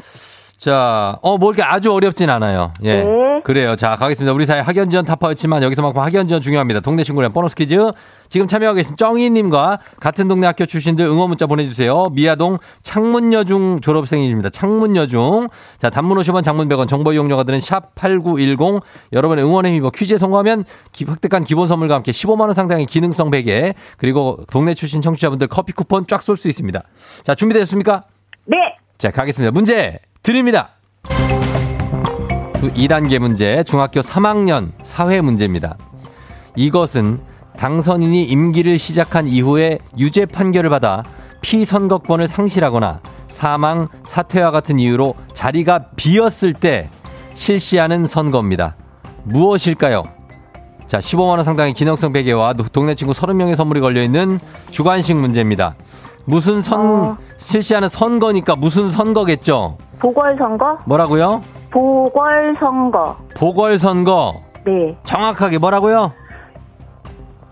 [0.64, 2.72] 자, 어, 뭐 이렇게 아주 어렵진 않아요.
[2.84, 3.04] 예.
[3.04, 3.42] 네.
[3.44, 3.76] 그래요.
[3.76, 4.32] 자, 가겠습니다.
[4.32, 6.80] 우리 사회 학연지원 타파였지만 여기서만큼 학연지원 중요합니다.
[6.80, 7.78] 동네 친구랑 보너스 퀴즈.
[8.30, 12.08] 지금 참여하고 계신 쩡이님과 같은 동네 학교 출신들 응원 문자 보내주세요.
[12.14, 14.52] 미아동 창문여중 졸업생입니다.
[14.52, 15.50] 창문여중.
[15.80, 18.82] 자, 단문 50원 장문 100원 정보 이용료가 드는 샵8910.
[19.12, 24.40] 여러분의 응원에 힘입어 퀴즈에 성공하면 기- 획득한 기본 선물과 함께 15만원 상당의 기능성 베개 그리고
[24.50, 26.82] 동네 출신 청취자분들 커피 쿠폰 쫙 쏠 수 있습니다.
[27.26, 28.04] 자, 준비되셨습니까?
[28.46, 28.56] 네.
[28.98, 29.52] 자, 가겠습니다.
[29.52, 30.70] 문제 드립니다.
[32.56, 35.76] 두 2단계 문제, 중학교 3학년 사회 문제입니다.
[36.56, 37.20] 이것은
[37.58, 41.04] 당선인이 임기를 시작한 이후에 유죄 판결을 받아
[41.42, 46.90] 피선거권을 상실하거나 사망, 사퇴와 같은 이유로 자리가 비었을 때
[47.34, 48.78] 실시하는 선거입니다.
[49.24, 50.04] 무엇일까요?
[50.88, 54.40] 자, 15만원 상당의 기능성 베개와 노- 동네 친구 30명의 선물이 걸려있는
[54.72, 55.76] 주관식 문제입니다.
[56.26, 57.18] 무슨 선, 어.
[57.38, 59.78] 실시하는 선거니까 무슨 선거겠죠?
[60.00, 60.80] 보궐선거?
[60.86, 61.42] 뭐라고요?
[61.72, 63.18] 보궐선거.
[63.36, 64.42] 보궐선거.
[64.66, 64.98] 네.
[65.04, 66.14] 정확하게 뭐라고요?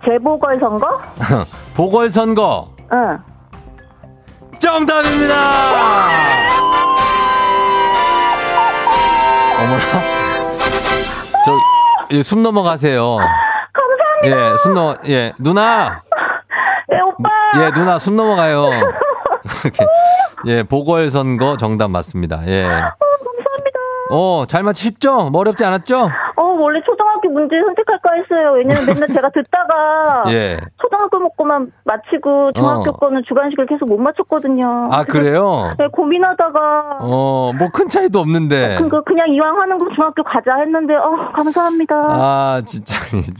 [0.05, 1.01] 재보궐선거?
[1.75, 2.69] 보궐선거.
[2.93, 3.19] 응.
[4.59, 5.35] 정답입니다.
[9.59, 9.81] 어머나.
[11.45, 11.57] 저,
[12.11, 13.17] 예, 숨 넘어가세요.
[13.73, 14.53] 감사합니다.
[14.53, 16.03] 예, 숨 넘어, 예, 누나.
[17.57, 18.69] 예, 누나 숨 넘어가요.
[19.63, 19.85] 이렇게.
[20.47, 22.45] 예, 보궐선거 정답 맞습니다.
[22.47, 22.67] 예.
[24.11, 25.29] 어, 잘 맞히십죠?
[25.31, 26.07] 뭐 어렵지 않았죠?
[26.35, 28.53] 어, 원래 초등학교 문제 선택할까 했어요.
[28.57, 30.59] 왜냐면 맨날 제가 듣다가 예.
[30.81, 32.93] 초등학교 먹고만 마치고 중학교 어.
[32.93, 34.89] 거는 주간식을 계속 못 맞췄거든요.
[34.91, 35.73] 아, 그래요?
[35.79, 36.59] 네, 고민하다가
[37.01, 38.77] 어, 뭐 큰 차이도 없는데.
[38.79, 41.95] 그거 그냥 이왕 하는 거 중학교 가자 했는데 어, 감사합니다.
[42.09, 42.95] 아, 진짜.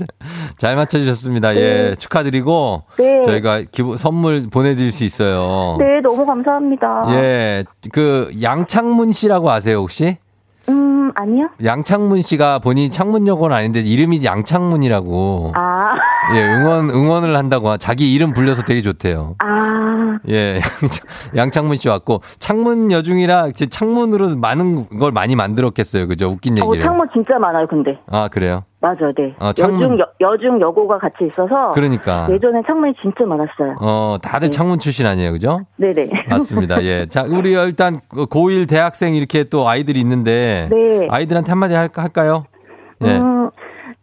[0.57, 1.53] 잘 맞춰 주셨습니다.
[1.55, 2.84] 예, 축하드리고.
[2.97, 3.21] 네.
[3.23, 5.75] 저희가 기부, 선물 보내 드릴 수 있어요.
[5.79, 7.03] 네, 너무 감사합니다.
[7.10, 10.17] 예, 그, 양창문 씨라고 아세요, 혹시?
[10.71, 11.49] 음, 아니요.
[11.63, 15.51] 양창문 씨가 본인이 창문 여고는 아닌데 이름이 양창문이라고.
[15.55, 15.95] 아,
[16.36, 17.69] 예, 응원, 응원을 한다고.
[17.69, 19.36] 하- 자기 이름 불려서 되게 좋대요.
[19.39, 22.21] 아, 예, 양창- 양창문 씨 왔고.
[22.39, 26.07] 창문 여중이라 이제 창문으로 많은 걸 많이 만들었겠어요.
[26.07, 26.27] 그죠?
[26.29, 26.84] 웃긴 어, 얘기를.
[26.86, 27.99] 창문 진짜 많아요, 근데.
[28.07, 28.63] 아, 그래요?
[28.81, 29.36] 맞아요, 네.
[29.39, 31.71] 어, 창문- 여중, 여, 여중, 여고가 같이 있어서.
[31.71, 32.27] 그러니까.
[32.31, 33.75] 예전에 창문이 진짜 많았어요.
[33.79, 34.55] 어, 다들 네.
[34.55, 35.31] 창문 출신 아니에요.
[35.31, 35.62] 그죠?
[35.77, 36.10] 네네.
[36.29, 36.84] 맞습니다.
[36.84, 37.05] 예.
[37.10, 40.67] 자, 우리 일단 고1 대학생 이렇게 또 아이들이 있는데.
[40.71, 41.07] 네.
[41.10, 42.45] 아이들한테 한마디 할까, 할까요?
[43.03, 43.17] 예.
[43.17, 43.49] 음,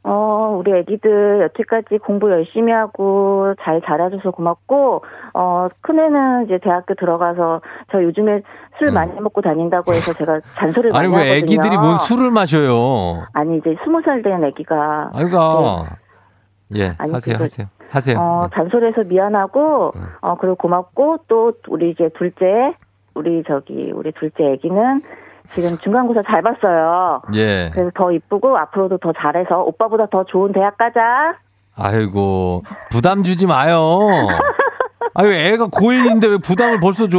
[0.04, 5.02] 어, 우리 애기들 여태까지 공부 열심히 하고 잘 자라줘서 고맙고,
[5.34, 8.42] 어, 큰애는 이제 대학교 들어가서 저 요즘에
[8.78, 10.96] 술 많이 먹고 다닌다고 해서 제가 잔소리를 음.
[10.96, 11.52] 아니, 많이 왜 하거든요.
[11.52, 13.26] 애기들이 뭔 술을 마셔요?
[13.32, 15.10] 아니, 이제 스무 살 된 애기가.
[15.14, 15.84] 아이가.
[16.76, 17.66] 예, 아니, 하세요, 하세요.
[17.90, 18.18] 하세요.
[18.18, 18.56] 어, 네.
[18.56, 20.02] 잔소리해서 미안하고, 음.
[20.20, 22.74] 어, 그리고 고맙고, 또, 우리 이제 둘째,
[23.14, 25.00] 우리 저기, 우리 둘째 애기는
[25.54, 27.22] 지금 중간고사 잘 봤어요.
[27.34, 27.70] 예.
[27.72, 31.36] 그래서 더 이쁘고, 앞으로도 더 잘해서, 오빠보다 더 좋은 대학 가자.
[31.76, 33.78] 아이고, 부담 주지 마요.
[35.14, 37.18] 아유, 애가 고1인데 왜 부담을 벌써 줘?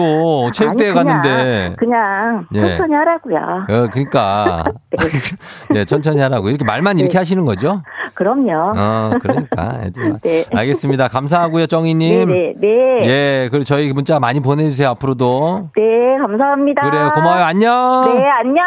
[0.54, 1.76] 체육대회 아니, 그냥, 갔는데.
[1.78, 2.62] 그냥, 예.
[2.62, 3.38] 천천히 하라고요.
[3.38, 4.64] 어, 그러니까.
[5.72, 6.50] 네, 천천히 하라고.
[6.50, 7.82] 이렇게 말만 이렇게 하시는 거죠?
[8.14, 8.74] 그럼요.
[8.78, 9.80] 어, 그러니까.
[9.84, 10.20] 애들.
[10.24, 10.46] 네.
[10.54, 11.08] 알겠습니다.
[11.08, 12.28] 감사하고요, 정희님.
[12.28, 13.08] 네 네, 네.
[13.08, 15.70] 예, 그리고 저희 문자 많이 보내주세요, 앞으로도.
[15.76, 15.84] 네,
[16.22, 16.90] 감사합니다.
[16.90, 17.44] 그래요, 고마워요.
[17.44, 18.14] 안녕.
[18.18, 18.66] 네, 안녕.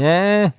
[0.00, 0.52] 예.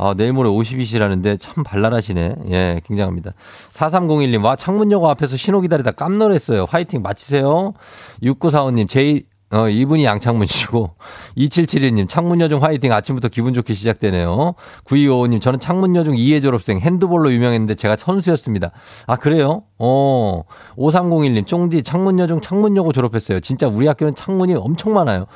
[0.00, 2.36] 아, 내일 모레 50이시라는데 참 발랄하시네.
[2.50, 3.32] 예, 굉장합니다.
[3.72, 6.64] 4301님, 와, 창문여고 앞에서 신호 기다리다 깜놀했어요.
[6.68, 7.74] 화이팅 마치세요.
[8.22, 10.94] 6945님, 제이, 어, 이분이 양창문 씨고.
[11.36, 14.54] 2772님, 창문여중 화이팅 아침부터 기분 좋게 시작되네요.
[14.84, 18.70] 9255님, 저는 창문여중 2회 졸업생 핸드볼로 유명했는데 제가 선수였습니다.
[19.06, 19.64] 아, 그래요?
[19.78, 20.44] 어.
[20.78, 23.40] 5301님, 쫑디 창문여중 창문여고 졸업했어요.
[23.40, 25.26] 진짜 우리 학교는 창문이 엄청 많아요.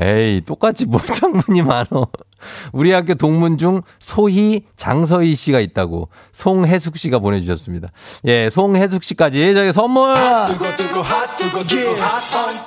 [0.00, 2.06] 에이, 똑같이 뭘 창문이 많어.
[2.72, 7.88] 우리 학교 동문 중 소희 장서희 씨가 있다고 송혜숙 씨가 보내주셨습니다.
[8.26, 10.14] 예, 송혜숙 씨까지 저희 선물!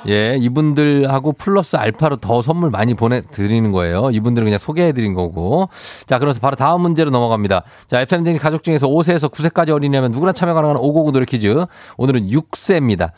[0.08, 4.10] 예, 이분들하고 플러스 알파로 더 선물 많이 보내드리는 거예요.
[4.12, 5.70] 이분들은 그냥 소개해드린 거고.
[6.06, 7.64] 자, 그래서 바로 다음 문제로 넘어갑니다.
[7.88, 11.66] 자, FM댕지 가족 중에서 5세에서 9세까지 어린이라면 누구나 참여 가능한 599 노래 퀴즈.
[11.98, 13.12] 오늘은 6세입니다.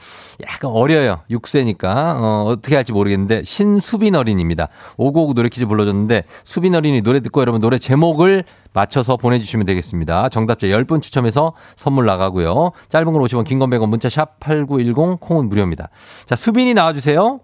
[0.46, 1.22] 약간 어려요.
[1.30, 1.84] 6세니까.
[1.86, 4.70] 어, 어떻게 할지 모르겠는데, 신수빈 어린입니다.
[4.98, 10.30] 599 노래 퀴즈 불러줬는데, 수빈 어린이 노래 듣고 여러분 노래 제목을 맞춰서 보내주시면 되겠습니다.
[10.30, 12.72] 정답자 10분 추첨해서 선물 나가고요.
[12.90, 15.90] 짧은 걸 50원, 긴 건 100원, 문자 샵 8910, 콩은 무료입니다.
[16.26, 17.40] 자, 수빈이 나와주세요.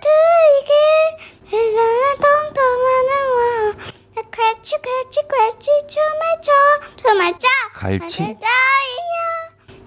[0.00, 0.72] 들게
[1.50, 3.74] 세상을 통통하는 와
[4.30, 6.52] 쾌치 쾌치 쾌치 춤을 춰
[6.96, 8.16] 춤을 춰 갈치?
[8.18, 8.36] 자이야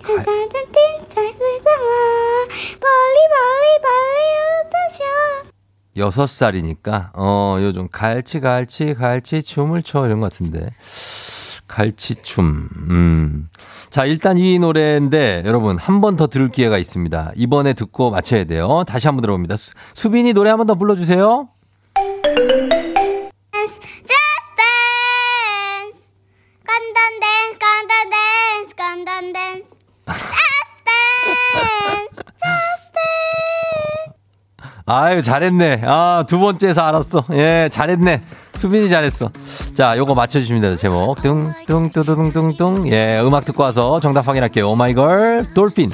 [0.06, 0.50] 세상은
[5.98, 10.70] 여섯 살이니까, 어, 요즘 갈치, 갈치, 갈치, 춤을 춰, 이런 것 같은데.
[11.68, 13.48] 갈치춤, 음.
[13.90, 17.32] 자, 일단 이 노래인데, 여러분, 한 번 더 들을 기회가 있습니다.
[17.36, 18.84] 이번에 듣고 맞춰야 돼요.
[18.88, 19.58] 다시 한 번 들어봅니다.
[19.58, 21.50] 수, 수빈이 노래 한 번 더 불러주세요.
[34.90, 35.82] 아유, 잘했네.
[35.86, 37.26] 아, 두 번째에서 알았어.
[37.34, 38.22] 예, 잘했네.
[38.56, 39.30] 수빈이 잘했어.
[39.74, 41.22] 자, 요거 맞춰주시면 돼요, 제목.
[41.22, 42.90] 뚱, 뚱, 뚜두둥, 뚱, 뚱.
[42.90, 44.70] 예, 음악 듣고 와서 정답 확인할게요.
[44.70, 45.92] 오마이걸, 돌핀.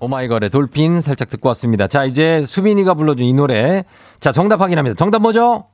[0.00, 1.88] 오마이걸의 돌핀 살짝 듣고 왔습니다.
[1.88, 3.84] 자, 이제 수빈이가 불러준 이 노래.
[4.18, 4.96] 자, 정답 확인합니다.
[4.96, 5.66] 정답 뭐죠?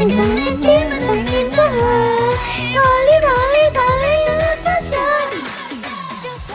[0.00, 1.76] 세상은 띵살 그정아
[2.74, 3.60] 멀리 멀리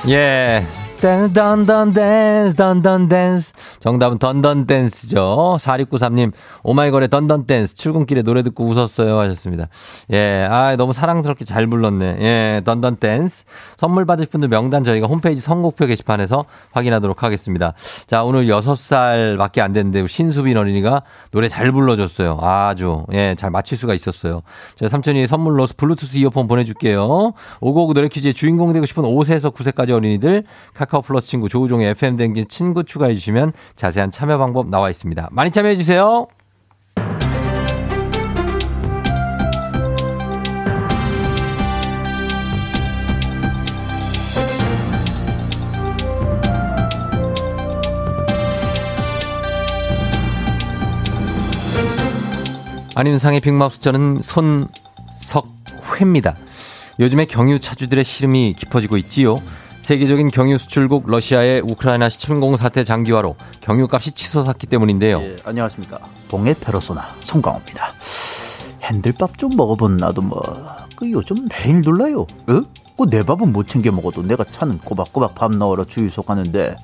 [0.08, 0.64] 예.
[1.00, 3.54] 댄스, Dun Dun Dance, Dun Dun Dance.
[3.86, 5.58] 정답은 Dun Dun Dance죠.
[5.60, 6.32] 4693님,
[6.64, 7.76] 오마이걸의 Dun Dun Dance.
[7.76, 9.20] 출근길에 노래 듣고 웃었어요.
[9.20, 9.68] 하셨습니다.
[10.12, 12.18] 예, 아, 너무 사랑스럽게 잘 불렀네.
[12.20, 13.46] 예, Dun Dun Dance.
[13.78, 17.74] 선물 받으실 분들 명단 저희가 홈페이지 선곡표 게시판에서 확인하도록 하겠습니다.
[18.08, 22.40] 자, 오늘 6살 밖에 안 됐는데 신수빈 어린이가 노래 잘 불러줬어요.
[22.42, 24.42] 아주, 예, 잘 맞힐 수가 있었어요.
[24.78, 27.34] 저희 삼촌이 선물로 블루투스 이어폰 보내줄게요.
[27.62, 30.44] 오고오고 노래 퀴즈의 주인공 되고 싶은 5세에서 9세까지 어린이들
[30.74, 35.30] 카카오 플러스 친구 조우종의 FM 댕진 친구 추가해 주시면 자세한 참여 방법 나와 있습니다.
[35.32, 36.28] 많이 참여해 주세요.
[52.98, 54.22] 안윤상의 빅마우스 저는
[55.12, 56.38] 손석회입니다.
[56.98, 59.42] 요즘에 경유 차주들의 시름이 깊어지고 있지요.
[59.86, 65.22] 세계적인 경유 수출국 러시아의 우크라이나 침공 사태 장기화로 경유값이 치솟았기 때문인데요.
[65.22, 66.00] 예, 안녕하십니까.
[66.28, 67.94] 동해 페르소나 송강호입니다.
[68.82, 70.42] 핸들밥 좀 먹어본 나도 뭐,
[70.96, 72.22] 그 요즘 매일 놀라요.
[72.22, 72.62] 어?
[72.98, 76.76] 그내 밥은 못 챙겨 먹어도 내가 차는 꼬박꼬박 밥 넣으러 주유소 가는데,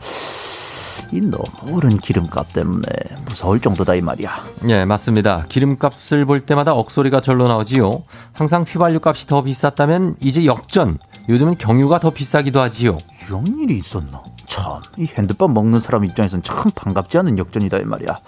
[1.12, 2.86] 이 너무 오른 기름값 때문에
[3.26, 4.32] 무서울 정도다 이 말이야.
[4.70, 5.46] 예, 맞습니다.
[5.50, 8.04] 기름값을 볼 때마다 억소리가 절로 나오지요.
[8.34, 10.98] 항상 휘발유 값이 더 비쌌다면 이제 역전.
[11.30, 12.98] 요즘은 경유가 더 비싸기도 하지요.
[13.28, 14.24] 이런 일이 있었나?
[14.48, 18.20] 참, 이 핸드밥 먹는 사람 입장에선 참 반갑지 않은 역전이다 이 말이야.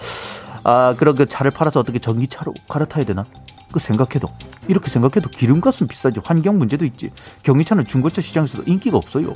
[0.63, 3.26] 아, 그럼 그 차를 팔아서 어떻게 전기차로 갈아타야 되나?
[3.71, 4.30] 그 생각해도
[4.67, 7.10] 이렇게 생각해도 기름값은 비싸지 환경 문제도 있지.
[7.41, 9.36] 경유차는 중고차 시장에서도 인기가 없어요.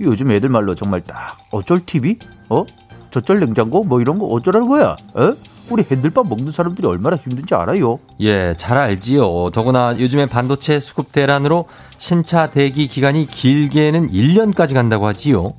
[0.00, 2.18] 요즘 애들 말로 정말 딱 어쩔 TV?
[2.48, 2.64] 어?
[3.10, 3.82] 저쩔 냉장고?
[3.84, 4.96] 뭐 이런 거 어쩌라는 거야?
[5.14, 5.34] 어?
[5.68, 7.98] 우리 핸들밥 먹는 사람들이 얼마나 힘든지 알아요?
[8.20, 9.50] 예, 잘 알지요.
[9.50, 11.66] 더구나 요즘에 반도체 수급 대란으로
[11.98, 15.52] 신차 대기 기간이 길게는 1년까지 간다고 하지요.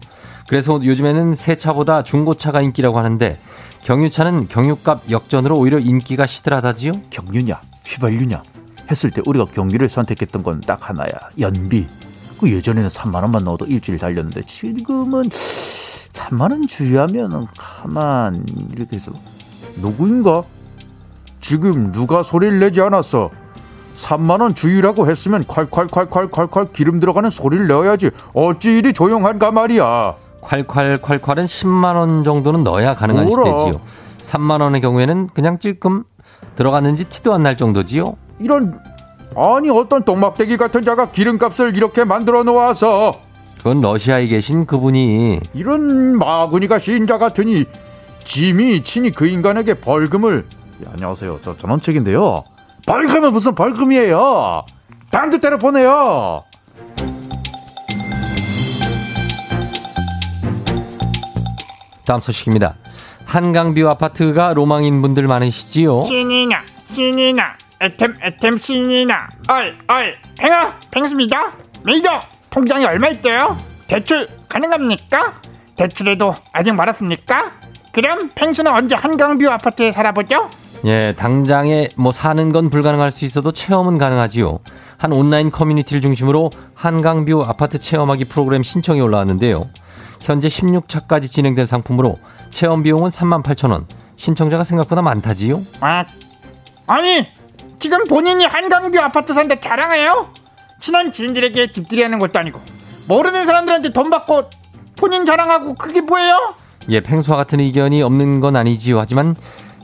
[0.50, 3.40] 그래서 요즘에는 새 차보다 중고차가 인기라고 하는데
[3.84, 6.92] 경유차는 경유값 역전으로 오히려 인기가 시들하다지요.
[7.10, 8.44] 경유냐, 휘발유냐
[8.92, 11.08] 했을 때 우리가 경유를 선택했던 건 딱 하나야.
[11.40, 11.88] 연비.
[12.42, 19.12] 그 예전에는 3만 원만 넣어도 일주일 달렸는데 지금은 3만 원 주의하면 가만 이렇게 해서
[19.78, 20.44] 누구인가?
[21.40, 23.30] 지금 누가 소리를 내지 않았어?
[23.96, 28.10] 3만 원 주의라고 했으면 콸콸콸콸콸콸 기름 들어가는 소리를 내야지.
[28.34, 30.16] 어찌 이리 조용한가 말이야.
[30.42, 33.46] 콸콸콸콸은 10만 원 정도는 넣어야 가능한 뭐라.
[33.66, 33.82] 시대지요.
[34.20, 36.04] 3만 원의 경우에는 그냥 찔끔
[36.56, 38.16] 들어갔는지 티도 안 날 정도지요.
[38.40, 38.80] 이런
[39.36, 43.12] 아니 어떤 똥막대기 같은 자가 기름값을 이렇게 만들어 놓아서.
[43.58, 45.40] 그건 러시아에 계신 그분이.
[45.54, 47.66] 이런 마구니가 시인자 같으니
[48.24, 50.46] 짐이 친히 그 인간에게 벌금을.
[50.84, 51.40] 예, 안녕하세요.
[51.44, 52.44] 저 전원책인데요.
[52.88, 54.64] 벌금은 무슨 벌금이에요?
[55.12, 56.44] 단두 때려 보내요.
[62.06, 62.76] 다음 소식입니다.
[63.26, 66.06] 한강뷰 아파트가 로망인 분들 많으시지요.
[66.06, 71.52] 신이나 신이나 애템 애템 신이나 얼얼 팽아 팽수입니다
[71.84, 75.42] 메이저 통장에 얼마 있대요 대출 가능합니까
[75.76, 77.52] 대출에도 아직 멀었습니까
[77.92, 80.50] 그럼 팽수는 언제 한강뷰 아파트에 살아보죠
[80.86, 84.60] 예, 당장에 뭐 사는 건 불가능할 수 있어도 체험은 가능하지요.
[84.98, 89.70] 한 온라인 커뮤니티를 중심으로 한강뷰 아파트 체험하기 프로그램 신청이 올라왔는데요.
[90.22, 92.18] 현재 16차까지 진행된 상품으로
[92.50, 93.86] 체험 비용은 3만 8천 원.
[94.16, 95.62] 신청자가 생각보다 많다지요.
[95.82, 96.04] 아,
[96.88, 97.28] 아니
[97.82, 100.30] 지금 본인이 한강뷰 아파트 산다 자랑해요
[100.80, 102.62] 친한 지인들에게 집들이 하는 것도 아니고
[103.08, 104.50] 모르는 사람들한테 돈 받고
[104.96, 106.56] 본인 자랑하고 그게 뭐예요
[106.90, 109.00] 예, 팽수와 같은 의견이 없는 건 아니지요.
[109.00, 109.36] 하지만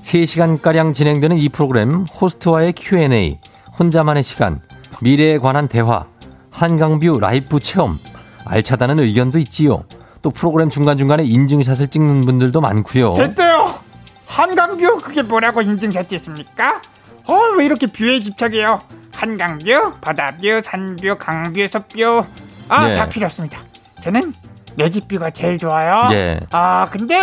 [0.01, 3.39] 3시간가량 진행되는 이 프로그램 호스트와의 Q&A,
[3.77, 4.61] 혼자만의 시간,
[5.01, 6.07] 미래에 관한 대화,
[6.49, 7.99] 한강view life 체험,
[8.45, 9.83] 알차다는 의견도 있지요.
[10.23, 13.13] 또 프로그램 중간중간에 인증샷을 찍는 분들도 많고요.
[13.13, 13.75] 됐대요.
[14.25, 16.81] 한강view 그게 뭐라고 인증샷 찍습니까?
[17.27, 18.79] 어 왜 이렇게 view에 집착해요?
[19.15, 22.23] 한강뷰, 바다뷰, 산뷰, 강뷰, 섭뷰
[22.69, 23.09] 아다 예.
[23.09, 23.59] 필요 없습니다.
[24.03, 24.33] 저는
[24.75, 26.07] 내 집 view가 제일 좋아요.
[26.11, 26.39] 예.
[26.51, 27.15] 아 근데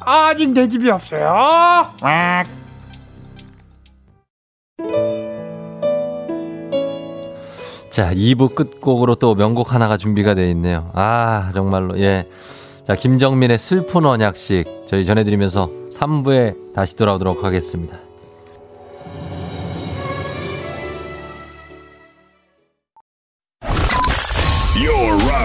[0.00, 1.24] 아직 내 집이 없어요.
[2.02, 2.44] 와.
[7.90, 10.90] 자, 2부 끝곡으로 또 명곡 하나가 준비가 되어 있네요.
[10.94, 12.28] 아, 정말로, 예.
[12.86, 17.98] 자, 김정민의 슬픈 언약식 저희 전해드리면서 3부에 다시 돌아오도록 하겠습니다.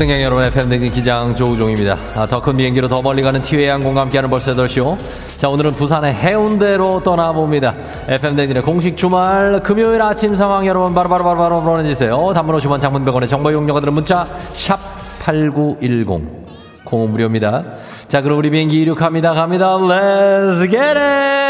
[0.00, 1.94] 승객 여러분 의 팬데믹 기장 조우종입니다.
[2.16, 4.96] 아, 더 큰 비행기로 더 멀리 가는 티웨이 항공과 함께하는 벌써 8시오.
[5.36, 7.74] 자, 오늘은 부산의 해운대로 떠나봅니다.
[8.08, 12.32] FM대진의 공식 주말 금요일 아침 상황 여러분 바로바로바로 바로, 바로 보내주세요.
[12.32, 14.78] 단문 50원 장문 100원의 정보 이용료가 문자 샵
[15.18, 16.22] 8910.
[16.84, 17.64] 공은 무료입니다.
[18.08, 19.34] 자, 그럼 우리 비행기 이륙합니다.
[19.34, 19.76] 갑니다.
[19.76, 21.49] Let's get it!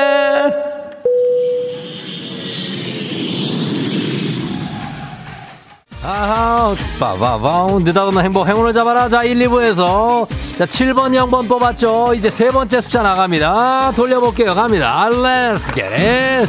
[6.99, 9.09] 빠바바, 느닷없는 행복, 행운을 잡아라.
[9.09, 10.27] 자, 1, 2부에서.
[10.59, 12.14] 자, 7번, 0번 뽑았죠.
[12.14, 13.93] 이제 세 번째 숫자 나갑니다.
[13.97, 14.55] 돌려볼게요.
[14.55, 15.09] 갑니다.
[15.11, 16.49] Let's get it.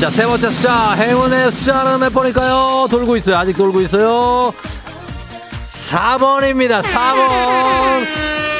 [0.00, 0.92] 자, 세 번째 숫자.
[0.92, 2.88] 행운의 숫자는 몇 번일까요?
[2.90, 3.36] 돌고 있어요.
[3.36, 4.52] 아직 돌고 있어요.
[5.68, 6.82] 4번입니다.
[6.82, 8.51] 4번.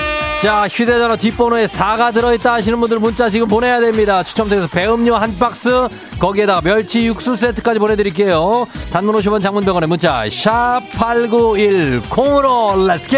[0.43, 4.25] 자, 휴대전화 뒷번호에 4가 들어있다 하시는 분들 문자 지금 보내야 됩니다.
[4.25, 5.87] 추첨 통해서 배음료 한 박스,
[6.19, 8.67] 거기에다가 멸치 육수 세트까지 보내드릴게요.
[8.93, 13.09] 단문 50원 장문병원에 문자, 샵8910으로, let's!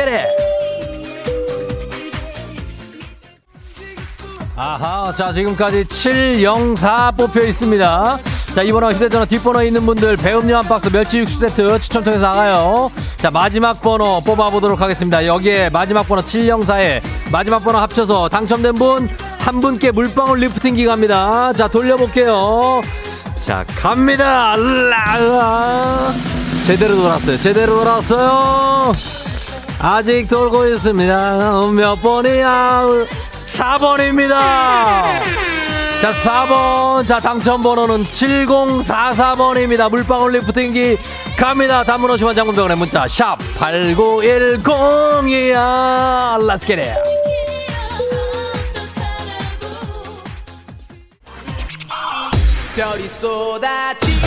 [4.55, 8.19] 아하, 자, 지금까지 704 뽑혀 있습니다.
[8.55, 12.91] 자, 이번호 휴대전화 뒷번호에 있는 분들 배음료 한 박스 멸치 육수 세트 추첨 통해서 나가요.
[13.19, 15.27] 자, 마지막 번호 뽑아보도록 하겠습니다.
[15.27, 17.03] 여기에 마지막 번호 704에
[17.33, 19.09] 마지막 번호 합쳐서 당첨된 분
[19.45, 21.53] 한 분께 물방울 리프팅기 갑니다.
[21.53, 22.81] 자, 돌려볼게요.
[23.39, 24.57] 자, 갑니다.
[24.57, 26.15] 라라.
[26.65, 27.37] 제대로 돌았어요.
[27.37, 28.95] 제대로 돌았어요.
[29.79, 31.67] 아직 돌고 있습니다.
[31.75, 32.85] 몇 번이야?
[33.47, 35.74] 4번입니다.
[36.01, 37.07] 자, 4번.
[37.09, 39.91] 자, 당첨번호는 7044번입니다.
[39.91, 40.99] 물방울 리프팅기
[41.39, 41.83] 갑니다.
[41.83, 46.39] 단문 50원 장군병원의 문자, 샵 8910이야.
[46.41, 46.95] Let's get it.
[52.77, 54.19] 별이 쏟아지는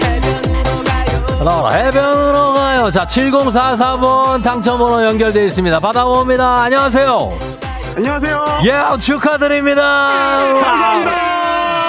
[0.00, 2.88] 해변으로 가요 라라 해변으로 가요.
[2.90, 5.80] 자, 7044번 당첨번호 연결되어 있습니다.
[5.80, 6.62] 받아봅니다.
[6.62, 7.61] 안녕하세요.
[7.96, 8.44] 안녕하세요.
[8.64, 9.82] 예, 축하드립니다.
[9.82, 11.12] 감사합니다.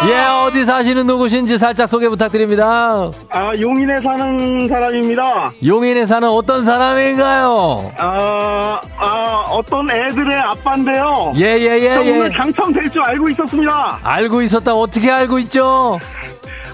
[0.10, 3.10] 예, 어디 사시는 누구신지 살짝 소개 부탁드립니다.
[3.30, 5.54] 아, 용인에 사는 사람입니다.
[5.66, 7.92] 용인에 사는 어떤 사람인가요?
[8.00, 11.32] 아, 아, 어떤 애들의 아빠인데요.
[11.38, 12.38] 예, 예, 예, 저 오늘 예.
[12.38, 14.00] 당첨될 줄 알고 있었습니다.
[14.04, 14.74] 알고 있었다.
[14.76, 16.00] 어떻게 알고 있죠?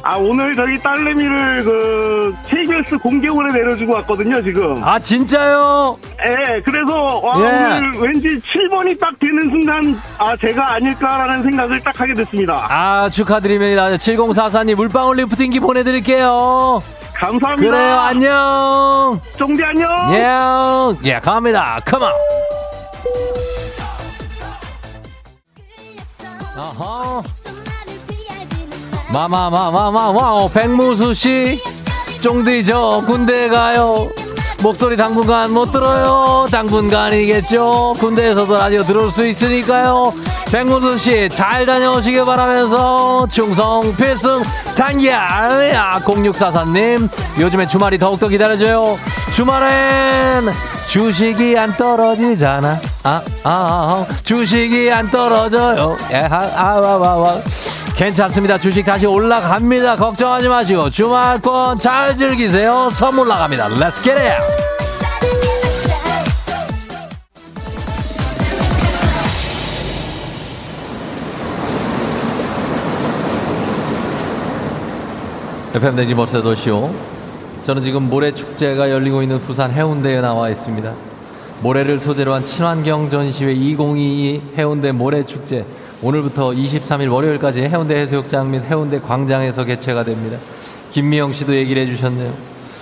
[0.02, 4.82] 아, 오늘 저희 딸내미를 그 KBS 공개홀에 내려주고 왔거든요, 지금.
[4.84, 5.98] 아, 진짜요?
[6.26, 7.78] 예, 그래서 와, 예.
[7.78, 12.66] 오늘 왠지 7번이 딱 되는 순간 아, 제가 아닐까라는 생각을 딱 하게 됐습니다.
[12.70, 13.90] 아, 축하드립니다.
[13.90, 16.82] 7044님 물방울 리프팅기 보내드릴게요.
[17.14, 17.72] 감사합니다.
[17.72, 19.22] 그래요, 안녕.
[19.38, 19.90] 쫑디 안녕.
[20.14, 21.82] 예, 예, 갑니다.
[21.86, 22.10] 컴온.
[26.58, 27.24] 어허.
[29.12, 31.62] 마마마마마마 백무수 씨.
[32.22, 34.08] 쫑디 저 군대 가요.
[34.62, 36.48] 목소리 당분간 못 들어요.
[36.52, 37.96] 당분간이겠죠?
[38.00, 40.14] 군대에서도 라디오 들을 수 있으니까요.
[40.52, 44.44] 백무수 씨 잘 다녀오시길 바라면서 충성 필승
[44.76, 45.12] 단결
[45.74, 47.10] 야 0644님.
[47.40, 48.98] 요즘에 주말이 더욱더 기다려져요.
[49.34, 50.50] 주말엔
[50.90, 57.42] 주식이 안 떨어지잖아 아, 아, 아 주식이 안 떨어져요 예, 아, 아, 와, 와, 와.
[57.96, 58.58] 괜찮습니다.
[58.58, 59.98] 주식 다시 올라갑니다.
[59.98, 62.90] 걱정하지 마시고 주말권 잘 즐기세요.
[62.94, 63.68] 선물 나갑니다.
[63.68, 64.42] Let's get it!
[75.74, 76.90] FM 댕지 버스 도시오.
[77.66, 80.94] 저는 지금 모래축제가 열리고 있는 부산 해운대에 나와 있습니다.
[81.62, 85.66] 모래를 소재로 한 친환경 전시회 2022 해운대 모래축제
[86.02, 90.38] 오늘부터 23일 월요일까지 해운대 해수욕장 및 해운대 광장에서 개최가 됩니다.
[90.92, 92.34] 김미영 씨도 얘기를 해주셨네요.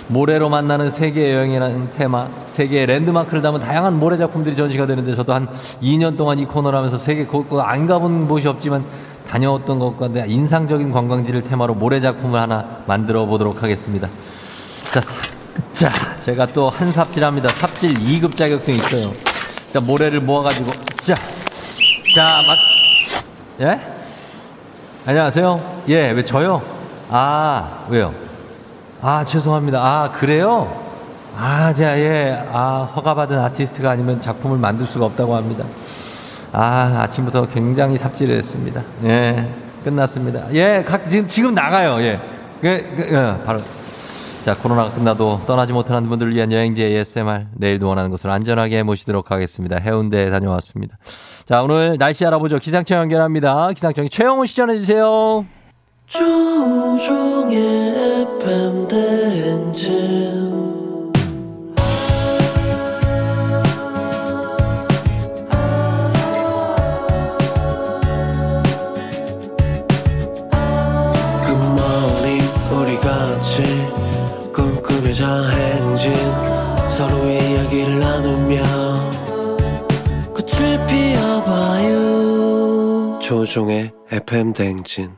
[0.06, 5.48] 모래로 만나는 세계 여행이라는 테마, 세계의 랜드마크를 담은 다양한 모래 작품들이 전시가 되는데 저도 한
[5.82, 8.82] 2년 동안 이 코너를 하면서 세계 곳곳 안 가본 곳이 없지만
[9.28, 14.08] 다녀왔던 것과 인상적인 관광지를 테마로 모래 작품을 하나 만들어 보도록 하겠습니다.
[14.92, 15.12] 자, 사-
[15.72, 17.48] 자, 제가 또 한 삽질합니다.
[17.50, 19.12] 삽질 2급 자격증이 있어요.
[19.66, 20.70] 일단 모래를 모아가지고,
[21.00, 21.14] 자,
[22.14, 22.58] 자, 맞,
[23.60, 23.80] 예?
[25.06, 25.82] 안녕하세요.
[25.88, 26.62] 예, 왜 저요?
[27.10, 28.12] 아, 왜요?
[29.02, 29.78] 아, 죄송합니다.
[29.78, 30.84] 아, 그래요?
[31.36, 32.44] 아, 자, 예.
[32.52, 35.64] 아, 허가받은 아티스트가 아니면 작품을 만들 수가 없다고 합니다.
[36.52, 38.82] 아, 아침부터 굉장히 삽질을 했습니다.
[39.04, 39.46] 예,
[39.84, 40.52] 끝났습니다.
[40.54, 42.00] 예, 각, 지금, 지금 나가요.
[42.02, 42.18] 예.
[42.60, 43.60] 그, 그, 예, 바로.
[44.48, 47.48] 자, 코로나가 끝나도 떠나지 못하는 분들을 위한 여행지 ASMR.
[47.52, 49.76] 내일도 원하는 곳을 안전하게 모시도록 하겠습니다.
[49.76, 50.96] 해운대에 다녀왔습니다.
[51.44, 52.58] 자, 오늘 날씨 알아보죠.
[52.58, 53.70] 기상청 연결합니다.
[53.72, 55.44] 기상청이 최영훈 씨 전해주세요.
[56.06, 57.58] 조종의
[58.38, 60.57] FM 대행진
[75.18, 76.14] 지구가 행진
[76.88, 78.62] 서로의 이야기를 나누며
[80.32, 81.98] 꽃을 피워봐요.
[83.20, 85.10] 조종의 FM 대행진.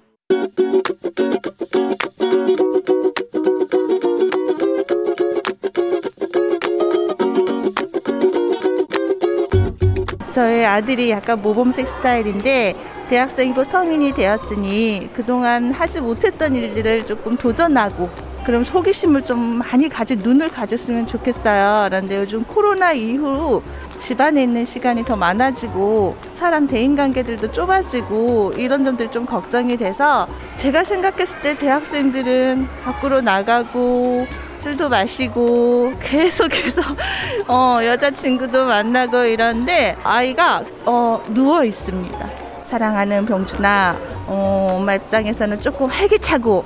[10.32, 12.74] 저희 아들이 약간 모범생 스타일인데
[13.10, 20.48] 대학생이고 성인이 되었으니 그동안 하지 못했던 일들을 조금 도전하고 그럼 호기심을 좀 많이 가진 눈을
[20.48, 21.88] 가졌으면 좋겠어요.
[21.88, 23.62] 그런데 요즘 코로나 이후
[23.98, 30.26] 집안에 있는 시간이 더 많아지고 사람 대인 관계들도 좁아지고 이런 점들이 좀 걱정이 돼서
[30.56, 34.26] 제가 생각했을 때 대학생들은 밖으로 나가고
[34.60, 36.82] 술도 마시고 계속해서
[37.48, 42.28] 어, 여자친구도 만나고 이런데 아이가 어, 누워 있습니다.
[42.64, 46.64] 사랑하는 병준아, 어, 엄마 입장에서는 조금 활기차고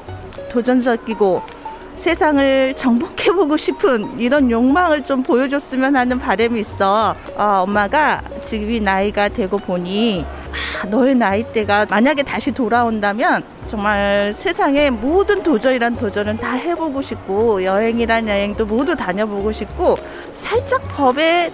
[0.51, 1.43] 도전적이고
[1.97, 7.15] 세상을 정복해보고 싶은 이런 욕망을 좀 보여줬으면 하는 바람이 있어.
[7.37, 10.25] 어, 엄마가 지금 이 나이가 되고 보니
[10.83, 18.29] 아, 너의 나이대가 만약에 다시 돌아온다면 정말 세상의 모든 도전이란 도전은 다 해보고 싶고 여행이란
[18.29, 19.97] 여행도 모두 다녀보고 싶고
[20.35, 21.51] 살짝 법에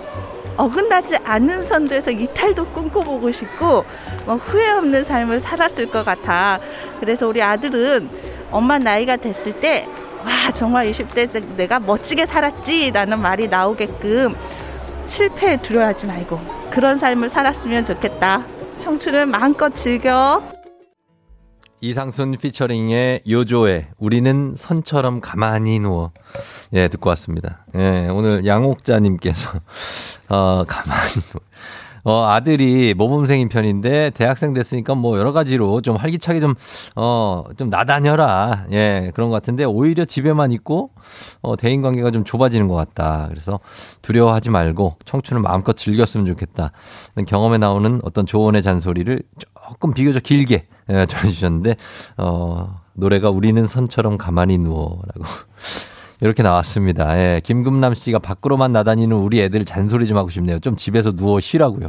[0.57, 3.85] 어긋나지 않는 선도에서 이탈도 꿈꿔보고 싶고
[4.27, 6.59] 뭐 후회 없는 삶을 살았을 것 같아.
[6.99, 8.11] 그래서 우리 아들은
[8.51, 9.87] 엄마 나이가 됐을 때
[10.25, 14.35] 와 정말 20대 때 내가 멋지게 살았지라는 말이 나오게끔
[15.07, 16.41] 실패에 두려워하지 말고
[16.71, 18.45] 그런 삶을 살았으면 좋겠다.
[18.79, 20.43] 청춘을 마음껏 즐겨.
[21.83, 26.13] 이상순 피처링의 요조의 우리는 선처럼 가만히 누워.
[26.75, 27.65] 예, 듣고 왔습니다.
[27.75, 29.51] 예, 오늘 양옥자님께서,
[30.29, 31.50] 어, 가만히 누워.
[32.05, 36.55] 어, 아들이 모범생인 편인데 대학생 됐으니까 뭐 여러 가지로 좀 활기차게 좀,
[36.97, 38.67] 어, 좀 나다녀라.
[38.73, 40.91] 예, 그런 것 같은데 오히려 집에만 있고,
[41.43, 43.27] 어, 대인 관계가 좀 좁아지는 것 같다.
[43.29, 43.61] 그래서
[44.03, 46.73] 두려워하지 말고 청춘을 마음껏 즐겼으면 좋겠다.
[47.27, 49.23] 경험에 나오는 어떤 조언의 잔소리를
[49.69, 51.77] 조금 비교적 길게 예, 전해주셨는데,
[52.19, 55.25] 어, 노래가 우리는 선처럼 가만히 누워라고.
[56.21, 57.19] 이렇게 나왔습니다.
[57.19, 60.59] 예, 김금남 씨가 밖으로만 나다니는 우리 애들 잔소리 좀 하고 싶네요.
[60.59, 61.89] 좀 집에서 누워 쉬라고요.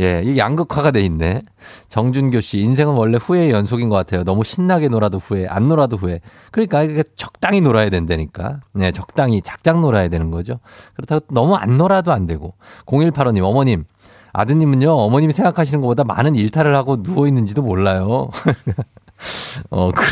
[0.00, 1.42] 예, 이게 양극화가 돼 있네.
[1.86, 4.24] 정준교 씨, 인생은 원래 후회의 연속인 것 같아요.
[4.24, 6.20] 너무 신나게 놀아도 후회, 안 놀아도 후회.
[6.50, 8.60] 그러니까 적당히 놀아야 된다니까.
[8.72, 10.58] 네, 적당히 작작 놀아야 되는 거죠.
[10.94, 12.54] 그렇다고 너무 안 놀아도 안 되고.
[12.86, 13.84] 0185님, 어머님,
[14.32, 18.30] 아드님은요, 어머님이 생각하시는 것보다 많은 일탈을 하고 누워있는지도 몰라요.
[19.70, 20.06] 어, 그래.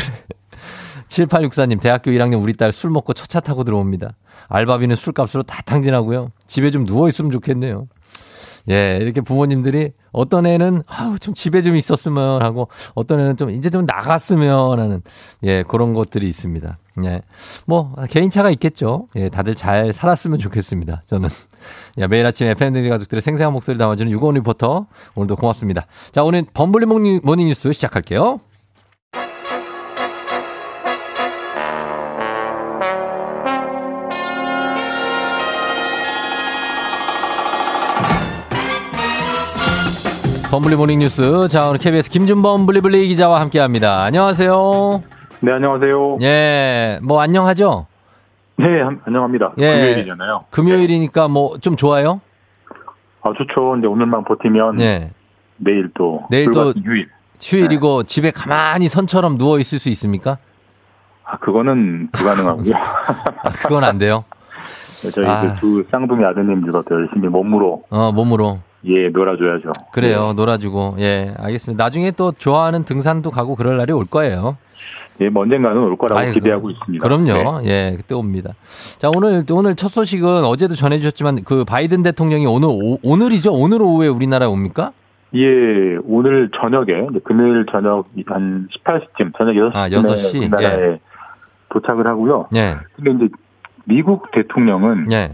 [1.13, 4.15] 7864님, 대학교 1학년 우리 딸 술 먹고 첫차 타고 들어옵니다.
[4.47, 6.31] 알바비는 술값으로 다 탕진하고요.
[6.47, 7.87] 집에 좀 누워있으면 좋겠네요.
[8.69, 13.69] 예, 이렇게 부모님들이 어떤 애는 아우 좀 집에 좀 있었으면 하고 어떤 애는 좀 이제
[13.69, 15.01] 좀 나갔으면 하는
[15.43, 16.77] 예, 그런 것들이 있습니다.
[17.03, 17.21] 예.
[17.65, 19.09] 뭐 개인차가 있겠죠.
[19.17, 21.03] 예, 다들 잘 살았으면 좋겠습니다.
[21.07, 21.29] 저는.
[21.99, 24.87] 야, 매일 아침 FM 등 가족들의 생생한 목소리 담아주는 유고원 리포터
[25.17, 25.85] 오늘도 고맙습니다.
[26.11, 28.39] 자, 오늘 범블리 morning, morning 뉴스 시작할게요.
[40.53, 41.47] 범블리 morning 뉴스.
[41.47, 44.03] 자, 오늘 KBS 김준범 블리블리 기자와 함께 합니다.
[44.03, 45.01] 안녕하세요.
[45.39, 46.19] 네, 안녕하세요.
[46.21, 47.87] 예, 뭐 안녕하죠?
[48.57, 49.53] 네, 한- 안녕합니다.
[49.57, 49.71] 예.
[49.73, 50.41] 금요일이잖아요.
[50.51, 52.21] 금요일이니까 뭐 좀 좋아요?
[53.23, 53.71] 아, 좋죠.
[53.71, 55.09] 근데 오늘만 버티면 예.
[55.57, 57.09] 내일 또 내일 또 휴일.
[57.41, 60.37] 휴일이고 집에 가만히 선처럼 누워 있을 수 있습니까?
[61.23, 62.75] 아, 그거는 불가능하고요.
[62.75, 64.23] 아, 그건 안 돼요.
[65.15, 65.41] 저희 아.
[65.41, 68.59] 그 두 쌍둥이 아드님들과 또 열심히 몸으로 어, 몸으로.
[68.85, 69.71] 예, 놀아줘야죠.
[69.91, 70.33] 그래요.
[70.35, 70.95] 놀아주고.
[70.99, 71.83] 예, 알겠습니다.
[71.83, 74.57] 나중에 또 좋아하는 등산도 가고 그럴 날이 올 거예요.
[75.21, 77.07] 예, 뭐 언젠가는 올 거라고 아이고, 기대하고 있습니다.
[77.07, 77.61] 그럼요.
[77.61, 77.69] 네.
[77.69, 78.53] 예, 그때 옵니다.
[78.97, 83.53] 자, 오늘, 오늘 첫 소식은 어제도 전해주셨지만 그 바이든 대통령이 오늘, 오, 오늘이죠?
[83.53, 84.91] 오늘 오후에 우리나라에 옵니까?
[85.35, 90.37] 예, 오늘 저녁에 금요일 저녁 한 18시쯤 저녁 6시쯤에 아, 6시?
[90.39, 90.99] 우리나라에
[91.69, 92.47] 도착을 하고요.
[92.55, 92.75] 예.
[92.95, 93.33] 근데 이제
[93.85, 95.31] 미국 대통령은 예.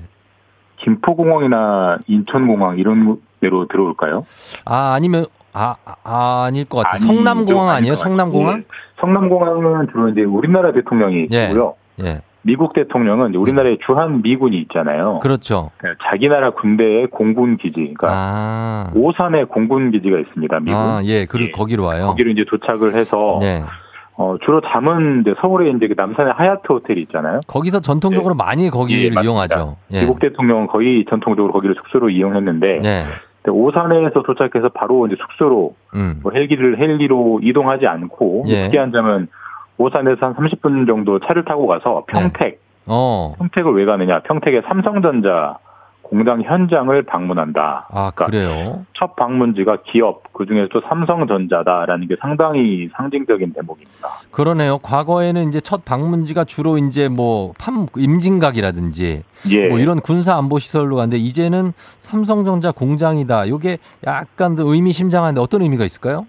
[0.78, 4.24] 김포공항이나 인천공항 이런 데로 들어올까요?
[4.66, 7.00] 아, 아니면, 아, 아 아닐 것 같아요.
[7.00, 7.96] 성남공항 아니에요?
[7.96, 8.60] 성남공항?
[8.60, 8.64] 예.
[9.00, 11.46] 성남공항은 주로 이제 우리나라 대통령이 예.
[11.46, 11.76] 있고요.
[12.04, 12.22] 예.
[12.42, 15.20] 미국 대통령은 우리나라에 주한 미군이 있잖아요.
[15.22, 15.72] 그렇죠.
[16.10, 18.92] 자기 나라 군대의 공군 기지, 그러니까 아.
[18.96, 20.60] 오산에 공군 기지가 있습니다.
[20.62, 20.78] 미국.
[20.78, 22.08] 아, 예, 그, 거기로 와요.
[22.08, 23.64] 거기로 이제 도착을 해서 네.
[24.16, 27.42] 어, 주로 잠은 이제 서울에 이제 그 남산의 하얏트 호텔이 있잖아요.
[27.48, 29.22] 거기서 전통적으로 많이 거기를 예.
[29.22, 29.78] 이용하죠.
[29.92, 30.02] 예.
[30.02, 33.06] 미국 대통령은 거의 전통적으로 거기를 숙소로 이용했는데 네.
[33.48, 36.20] 오산에서 도착해서 바로 이제 숙소로 음.
[36.22, 38.66] 뭐 헬기를 헬기로 이동하지 않고 예.
[38.66, 39.28] 특이한 점은
[39.78, 43.36] 오산에서 한 30분 정도 차를 타고 가서 평택 어.
[43.38, 44.22] 평택을 왜 가느냐?
[44.24, 45.58] 평택의 삼성전자
[46.10, 47.88] 공장 현장을 방문한다.
[47.91, 48.84] 아, 그래요?
[48.93, 54.07] 첫 방문지가 기업, 그 중에서 또 삼성전자다라는 게 상당히 상징적인 대목입니다.
[54.32, 54.80] 그러네요.
[54.80, 59.68] 과거에는 이제 첫 방문지가 주로 이제 뭐 팜, 임진각이라든지 예.
[59.68, 63.47] 뭐 이런 군사 안보 시설로 갔는데 이제는 삼성전자 공장이다.
[63.47, 66.26] 요게 약간 더 의미심장한데 어떤 의미가 있을까요?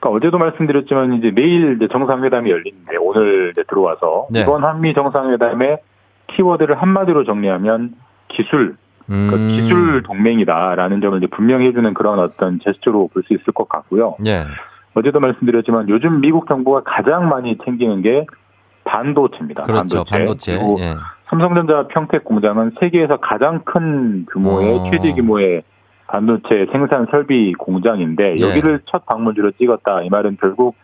[0.00, 4.40] 그러니까 어제도 말씀드렸지만 이제 내일 이제 정상회담이 열리는데 오늘 이제 들어와서 네.
[4.40, 5.78] 이번 한미 정상회담의
[6.34, 7.94] 키워드를 한마디로 정리하면
[8.26, 8.76] 기술,
[9.06, 9.48] 그러니까 음.
[9.48, 14.16] 기술 동맹이다라는 점을 이제 분명히 해주는 그런 어떤 제스처로 볼 수 있을 것 같고요.
[14.26, 14.44] 예.
[14.94, 18.26] 어제도 말씀드렸지만 요즘 미국 정부가 가장 많이 챙기는 게
[18.84, 19.62] 반도체입니다.
[19.62, 20.04] 그렇죠.
[20.04, 20.56] 반도체.
[20.58, 20.94] 그리고 예.
[21.28, 24.90] 삼성전자 평택 공장은 세계에서 가장 큰 규모의 어.
[24.90, 25.62] 최대 규모의
[26.08, 28.40] 반도체 생산 설비 공장인데 예.
[28.40, 30.02] 여기를 첫 방문지로 찍었다.
[30.02, 30.76] 이 말은 결국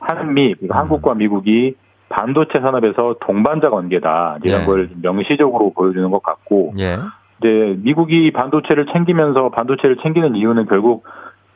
[0.00, 0.54] 한미 음.
[0.56, 1.76] 그러니까 한국과 미국이
[2.10, 4.66] 반도체 산업에서 동반자 관계다 이런 예.
[4.66, 6.98] 걸 명시적으로 보여주는 것 같고 예.
[7.38, 11.04] 이제 미국이 반도체를 챙기면서 반도체를 챙기는 이유는 결국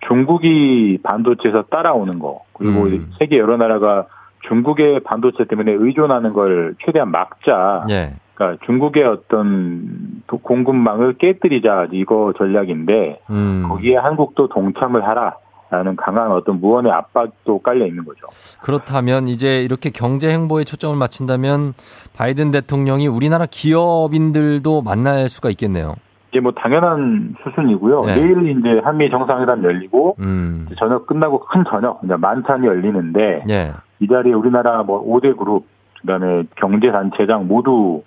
[0.07, 3.11] 중국이 반도체에서 따라오는 거 그리고 음.
[3.18, 4.07] 세계 여러 나라가
[4.49, 7.87] 중국의 반도체 때문에 의존하는 걸 최대한 막자.
[7.91, 8.12] 예.
[8.35, 13.64] 그러니까 중국의 어떤 도- 공급망을 깨뜨리자 이거 전략인데 음.
[13.68, 15.35] 거기에 한국도 동참을 하라
[15.71, 18.27] 라는 강한 어떤 무언의 압박도 깔려 있는 거죠.
[18.62, 21.75] 그렇다면 이제 이렇게 경제 행보에 초점을 맞춘다면
[22.16, 25.95] 바이든 대통령이 우리나라 기업인들도 만날 수가 있겠네요.
[26.31, 28.05] 이게 뭐 당연한 수순이고요.
[28.05, 28.16] 네.
[28.16, 30.69] 내일 이제 한미 정상회담 열리고 음.
[30.79, 33.73] 저녁 끝나고 큰 저녁 이제 만찬이 열리는데 예.
[34.01, 35.66] 이 자리에 우리나라 뭐 5대 그룹
[36.01, 38.03] 그다음에 경제 단체장 모두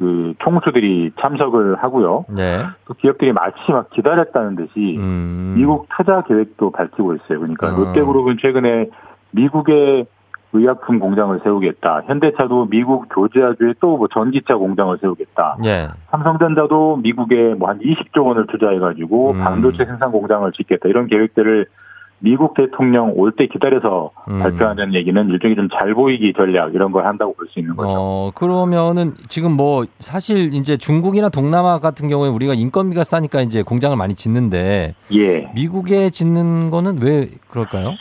[0.00, 2.24] 그 총수들이 참석을 하고요.
[2.30, 2.64] 네.
[2.86, 5.52] 또 기업들이 마치 막 기다렸다는 듯이 음.
[5.58, 7.38] 미국 투자 계획도 밝히고 있어요.
[7.38, 7.76] 그러니까 어.
[7.76, 8.88] 롯데그룹은 최근에
[9.32, 10.06] 미국의
[10.54, 12.02] 의약품 공장을 세우겠다.
[12.06, 15.58] 현대차도 미국 조지아주에 또 뭐 전기차 공장을 세우겠다.
[15.66, 15.88] 예.
[16.10, 19.38] 삼성전자도 미국에 뭐 한 20조 원을 투자해가지고 음.
[19.38, 20.88] 반도체 생산 공장을 짓겠다.
[20.88, 21.66] 이런 계획들을
[22.22, 24.38] 미국 대통령 올 때 기다려서 음.
[24.40, 27.88] 발표하는 얘기는 일종의 좀 잘 보이기 전략 이런 걸 한다고 볼 수 있는 거죠.
[27.90, 33.96] 어, 그러면은 지금 뭐 사실 이제 중국이나 동남아 같은 경우에 우리가 인건비가 싸니까 이제 공장을
[33.96, 35.50] 많이 짓는데 예.
[35.54, 37.94] 미국에 짓는 거는 왜 그럴까요?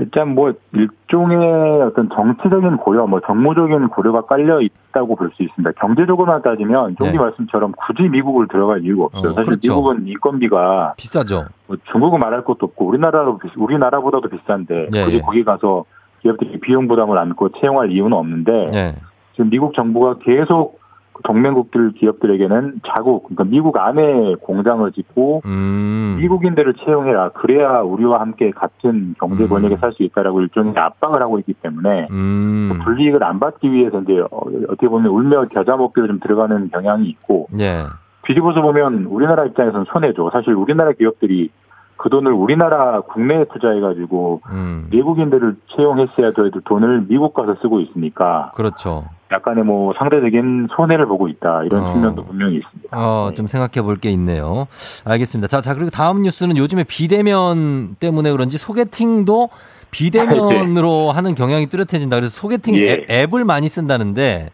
[0.00, 5.72] 일단 뭐 일종의 어떤 정치적인 고려, 뭐 정무적인 고려가 깔려 있다고 볼 수 있습니다.
[5.80, 7.18] 경제적으로만 따지면 종기 네.
[7.18, 9.30] 말씀처럼 굳이 미국을 들어갈 이유가 없어요.
[9.30, 9.68] 어, 사실 그렇죠.
[9.72, 11.46] 미국은 인건비가 비싸죠.
[11.66, 15.20] 뭐 중국은 말할 것도 없고 우리나라로 비- 우리나라보다도 비싼데 예, 굳이 예.
[15.20, 15.84] 거기 가서
[16.22, 18.94] 기업들이 비용 부담을 안고 채용할 이유는 없는데 예.
[19.32, 20.77] 지금 미국 정부가 계속
[21.24, 26.16] 동맹국들 기업들에게는 자국 그러니까 미국 안에 공장을 짓고 음.
[26.20, 32.06] 미국인들을 채용해라 그래야 우리와 함께 같은 경제 권역에 살수 있다라고 일종의 압박을 하고 있기 때문에
[32.10, 32.80] 음.
[32.84, 37.48] 불이익을 안 받기 위해서 이제 어, 어떻게 보면 울며 겨자 먹기로 좀 들어가는 경향이 있고
[37.58, 37.84] 예.
[38.26, 40.30] 뒤집어서 보면 우리나라 입장에서는 손해죠.
[40.32, 41.50] 사실 우리나라 기업들이
[41.96, 44.88] 그 돈을 우리나라 국내에 투자해가지고 음.
[44.92, 49.04] 외국인들을 채용했어야 될 돈을 미국 가서 쓰고 있으니까 그렇죠.
[49.30, 51.92] 약간의 뭐 상대적인 손해를 보고 있다 이런 어.
[51.92, 52.88] 측면도 분명히 있습니다.
[52.98, 54.66] 어, 좀 생각해 볼 게 있네요.
[55.04, 55.48] 알겠습니다.
[55.48, 59.50] 자, 자, 그리고 다음 뉴스는 요즘에 비대면 때문에 그런지 소개팅도
[59.90, 62.16] 비대면으로 하는 경향이 뚜렷해진다.
[62.16, 62.92] 그래서 소개팅 예.
[62.92, 64.50] 앱, 앱을 많이 쓴다는데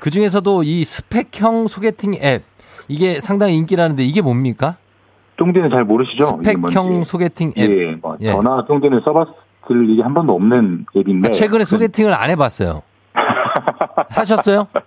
[0.00, 2.44] 그 중에서도 이 스펙형 소개팅 앱
[2.88, 4.76] 이게 상당히 인기라는데 이게 뭡니까?
[5.38, 6.38] 쫑디는 잘 모르시죠?
[6.42, 7.04] 스펙형.
[7.04, 7.70] 소개팅 앱.
[7.70, 8.30] 예, 뭐 예.
[8.30, 12.82] 전화 쫑디는 써봤을 일이 한 번도 없는 앱인데 아, 최근에 소개팅을 안 해봤어요.
[14.10, 14.66] 하셨어요?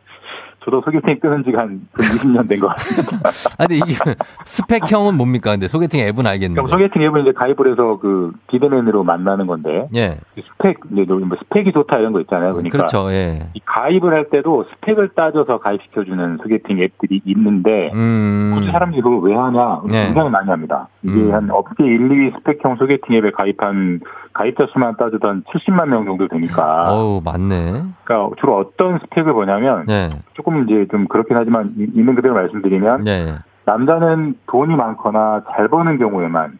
[0.67, 3.29] 저도 소개팅 끊은 지가 한 20년 된 것 같습니다.
[3.57, 3.95] 아, 근데 이게
[4.43, 5.51] 스펙형은 뭡니까?
[5.51, 6.61] 근데 소개팅 앱은 알겠는데.
[6.61, 10.17] 그럼 소개팅 앱을 이제 가입을 해서 그 비대면으로 만나는 건데 예.
[10.35, 11.05] 스펙, 뭐
[11.39, 12.51] 스펙이 좋다 이런 거 있잖아요.
[12.51, 13.09] 그러니까 그렇죠.
[13.13, 13.47] 예.
[13.53, 18.51] 이 가입을 할 때도 스펙을 따져서 가입시켜주는 소개팅 앱들이 있는데 음.
[18.53, 20.07] 굳이 사람들이 그걸 왜 하냐 네.
[20.07, 20.89] 굉장히 많이 합니다.
[21.01, 21.33] 이게 음.
[21.33, 24.01] 한 업계 1, 2위 스펙형 소개팅 앱에 가입한
[24.33, 27.83] 가입자 수만 따져도 한 70만 명 정도 되니까 어우, 맞네.
[28.07, 30.09] 그러니까 주로 어떤 스펙을 보냐면 네.
[30.33, 33.33] 조금 이제 좀 그렇긴 하지만 이- 있는 그대로 말씀드리면 네.
[33.65, 36.57] 남자는 돈이 많거나 잘 버는 경우에만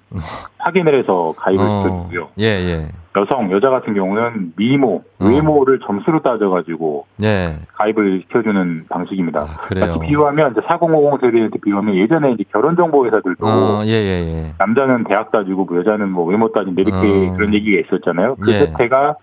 [0.58, 1.84] 확인을 해서 가입을 어.
[1.84, 2.28] 시켜주고요.
[2.40, 2.88] 예, 예.
[3.16, 5.26] 여성, 여자 같은 경우는 미모, 어.
[5.26, 7.56] 외모를 점수로 따져가지고 예.
[7.76, 9.40] 가입을 시켜주는 방식입니다.
[9.40, 10.00] 아, 그래요.
[10.02, 14.54] 비유하면 이제 4050 세대한테 비유하면 예전에 이제 결혼 정보 회사들도 어, 예, 예, 예.
[14.60, 17.34] 남자는 대학 따지고 뭐 여자는 뭐 외모 따진다 이렇게 어.
[17.38, 18.36] 그런 얘기가 있었잖아요.
[18.36, 18.60] 그 예.
[18.66, 19.16] 세태가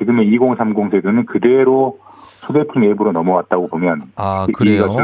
[0.00, 1.98] 지금의 2030 세대는 그대로
[2.46, 4.96] 소개팅 앱으로 넘어왔다고 보면 아, 그 그래요?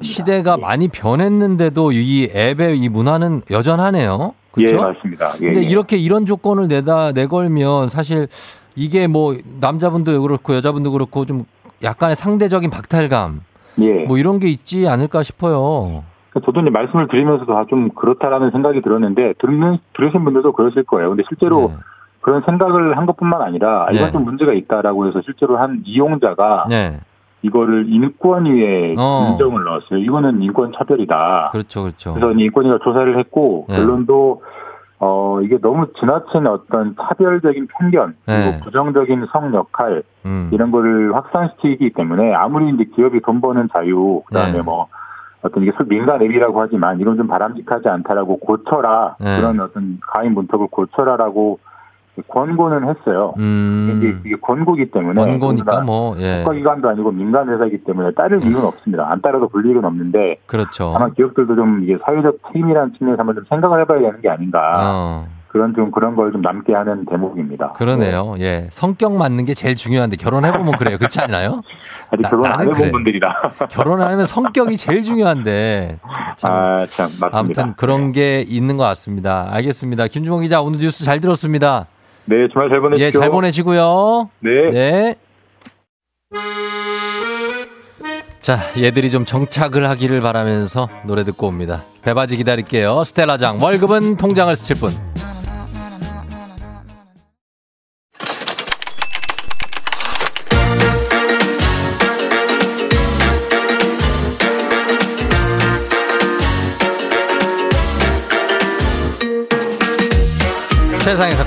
[0.00, 4.34] 시대가 많이 변했는데도 이 앱의 이 문화는 여전하네요.
[4.58, 4.82] 예, 그렇죠?
[4.82, 5.32] 맞습니다.
[5.42, 5.64] 예, 근데 예.
[5.64, 8.28] 이렇게 이런 조건을 내다 내걸면 사실
[8.74, 11.44] 이게 뭐 남자분도 그렇고 여자분도 그렇고 좀
[11.82, 13.40] 약간의 상대적인 박탈감
[13.80, 14.04] 예.
[14.04, 16.04] 뭐 이런 게 있지 않을까 싶어요.
[16.44, 21.08] 저도 이제 말씀을 드리면서 다좀 그렇다라는 생각이 들었는데 듣는 들으신 분들도 그러실 거예요.
[21.08, 21.72] 근데 실제로
[22.26, 24.10] 그런 생각을 한 것뿐만 아니라 이건 네.
[24.10, 26.98] 좀 문제가 있다라고 해서 실제로 한 이용자가 네.
[27.42, 29.28] 이거를 인권위에 어.
[29.30, 30.00] 인정을 넣었어요.
[30.00, 31.50] 이거는 인권 차별이다.
[31.52, 32.14] 그렇죠, 그렇죠.
[32.14, 33.76] 그래서 인권위가 조사를 했고 네.
[33.76, 34.42] 결론도
[34.98, 38.60] 어 이게 너무 지나친 어떤 차별적인 편견 그리고 네.
[38.60, 40.50] 부정적인 성 역할 음.
[40.52, 44.62] 이런 거를 확산시키기 때문에 아무리 이제 기업이 돈 버는 자유 그다음에 네.
[44.62, 44.88] 뭐
[45.42, 49.36] 어떤 이게 소위 민간 앱이라고 하지만 이건 좀 바람직하지 않다라고 고쳐라 네.
[49.36, 51.60] 그런 어떤 가인 문턱을 고쳐라라고
[52.28, 53.34] 권고는 했어요.
[53.38, 54.00] 음.
[54.02, 56.38] 이게, 이게 권고기 때문에 우리가 뭐, 예.
[56.38, 59.06] 국가기관도 아니고 민간 회사이기 때문에 따를 이유는 없습니다.
[59.10, 60.92] 안 따라도 불리익은 없는데 그렇죠.
[60.96, 65.26] 아마 기업들도 좀 이게 사회적 책임이라는 측면에서 한번 좀 생각을 해봐야 되는 게 아닌가 어,
[65.48, 67.72] 그런 좀 그런 걸 좀 남게 하는 대목입니다.
[67.72, 68.34] 그러네요.
[68.40, 68.66] 예.
[68.70, 70.98] 성격 맞는 게 제일 중요한데 결혼해보면 그래요.
[70.98, 71.62] 그렇지 않아요?
[72.12, 72.90] 아직 나- 결혼 안 해본 그래.
[72.90, 73.34] 분들이라.
[73.70, 75.98] 결혼하면 성격이 제일 중요한데.
[76.36, 76.52] 참.
[76.52, 77.30] 아, 참, 맞습니다.
[77.38, 79.48] 아무튼 그런 게 있는 것 같습니다.
[79.50, 80.06] 알겠습니다.
[80.08, 81.86] 김주봉 기자 오늘 뉴스 잘 들었습니다.
[82.26, 83.06] 네, 주말 잘 보내십시오.
[83.06, 84.30] 예, 잘 보내시고요.
[84.40, 84.70] 네.
[84.70, 85.14] 네.
[88.40, 91.82] 자, 얘들이 좀 정착을 하기를 바라면서 노래 듣고 옵니다.
[92.02, 93.02] 배바지 기다릴게요.
[93.04, 94.92] 스텔라장 월급은 통장을 스칠 뿐.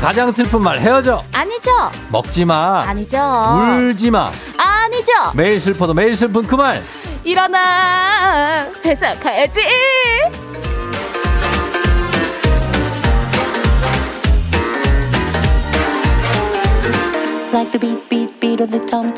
[0.01, 1.23] 가장 슬픈 말 헤어져.
[1.33, 1.71] 아니죠.
[2.09, 2.83] 먹지 마.
[2.87, 3.17] 아니죠.
[3.19, 4.31] 울지 마.
[4.57, 5.11] 아니죠.
[5.35, 6.81] 매일 슬퍼도 매일 슬픈 그 말.
[7.25, 8.65] 일어나.
[8.85, 9.61] 회사 가야지.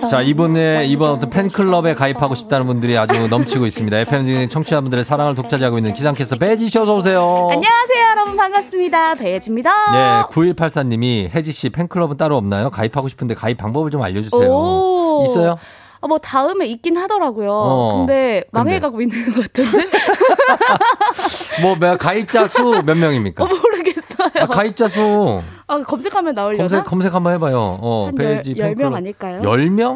[0.10, 3.98] 자, 이분의 이번 어떤 팬클럽에 가입하고 싶다는 분들이 아주 넘치고 있습니다.
[4.00, 7.50] FM 청취자분들의 사랑을 독차지하고 있는 기상캐스터 배지 씨 어서 오세요.
[7.52, 9.16] 안녕하세요, 여러분 반갑습니다.
[9.16, 9.72] 배예지입니다.
[9.92, 12.70] 네, 9184님이 혜지 씨 팬클럽은 따로 없나요?
[12.70, 14.50] 가입하고 싶은데 가입 방법을 좀 알려주세요.
[14.50, 15.26] 오.
[15.28, 15.58] 있어요?
[16.00, 17.52] 어, 뭐 다음에 있긴 하더라고요.
[17.52, 18.44] 어, 근데.
[18.52, 19.88] 망해가고 있는 것 같은데
[21.62, 23.44] 뭐 몇- 가입자 수 몇 명입니까?
[23.44, 24.01] 어, 모르겠어요.
[24.40, 26.62] 아, 가입자 수 아, 검색하면 나오려나?
[26.68, 27.78] 검색 검색 한번 해봐요.
[27.82, 28.94] 어, 한 배지 열- 열명 팬클럽.
[28.96, 29.42] 아닐까요?
[29.42, 29.96] 10명?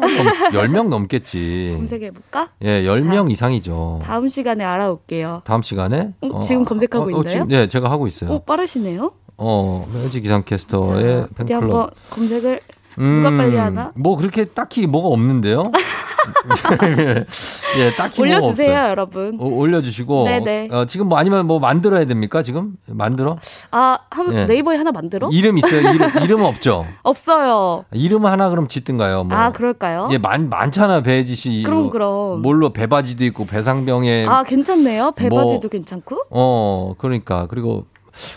[0.52, 1.72] 10명 넘겠지.
[1.76, 2.48] 검색해 볼까?
[2.62, 4.00] 예, 10명 이상이죠.
[4.02, 5.42] 다음 시간에 알아올게요.
[5.44, 7.28] 다음 시간에 어, 지금 검색하고 있나요?
[7.28, 8.30] 지금, 네, 제가 하고 있어요.
[8.32, 9.12] 어, 빠르시네요.
[9.38, 11.62] 어, 혜지 기상캐스터의 어디 팬클럽.
[11.62, 12.60] 한번 검색을
[12.98, 13.92] 누가 음, 빨리 하나?
[13.94, 15.64] 뭐 그렇게 딱히 뭐가 없는데요.
[17.78, 18.90] 예, 딱히 뭐가 올려주세요, 없어요.
[18.90, 19.36] 여러분.
[19.40, 20.68] 어, 올려주시고 네네.
[20.72, 23.36] 어, 지금 뭐 아니면 뭐 만들어야 됩니까 지금 만들어
[23.70, 24.44] 아, 한 예.
[24.46, 25.28] 네이버에 하나 만들어?
[25.32, 27.84] 이름 있어요 이름 이름은 없죠 없어요.
[27.92, 30.08] 이름 하나 그럼 짓든가요 뭐 아, 그럴까요?
[30.12, 31.62] 예, 많, 많잖아, 배지 씨.
[31.64, 32.42] 그럼, 뭐, 그럼.
[32.42, 34.26] 뭘로 배바지도 있고, 배상병에.
[34.28, 35.12] 아, 괜찮네요.
[35.12, 36.16] 배바지도 뭐- 괜찮고.
[36.30, 37.46] 어, 그러니까.
[37.48, 37.86] 그리고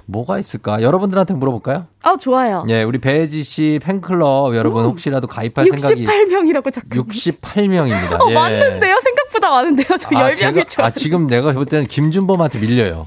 [0.05, 0.81] 뭐가 있을까?
[0.81, 1.87] 여러분들한테 물어볼까요?
[2.03, 2.65] 아, 좋아요.
[2.69, 6.05] 예, 우리 배지 씨 팬클럽 여러분 혹시라도 가입할 생각이.
[6.05, 6.87] 68명이라고 자꾸.
[6.89, 8.21] 68명입니다.
[8.21, 8.33] 어, 예.
[8.33, 8.97] 많은데요?
[9.01, 9.87] 생각보다 많은데요?
[9.99, 13.05] 저 아, 10명일 줄 제가- 아, 지금 내가 볼 때는 김준범한테 밀려요.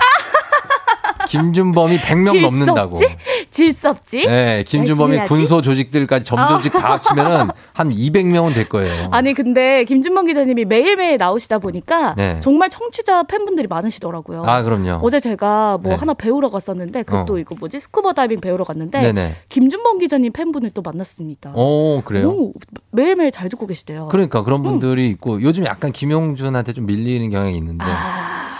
[1.28, 2.90] 김준범이 100명 질수 넘는다고.
[2.96, 3.16] 없지?
[3.52, 4.26] 질 수 없지?
[4.26, 5.18] 네, 김준범이.
[5.26, 6.78] 군소 조직들까지 점조직 어.
[6.78, 9.08] 다 합치면은 한 200명은 될 거예요.
[9.12, 12.40] 아니 근데 김준범 기자님이 매일매일 나오시다 보니까 네.
[12.40, 14.44] 정말 청취자 팬분들이 많으시더라고요.
[14.46, 15.00] 아, 그럼요.
[15.02, 15.96] 어제 제가 뭐 네.
[15.98, 17.38] 하나 배우러 갔었는데 그것도 어.
[17.38, 19.36] 이거 뭐지 스쿠버 다이빙 배우러 갔는데 네네.
[19.48, 21.52] 김준범 기자님 팬분을 또 만났습니다.
[21.54, 22.24] 오, 그래요?
[22.30, 22.52] 너무
[22.90, 24.08] 매일매일 잘 듣고 계시대요.
[24.10, 27.84] 그러니까 그런 분들이 있고 요즘 약간 김용준한테 좀 밀리는 경향이 있는데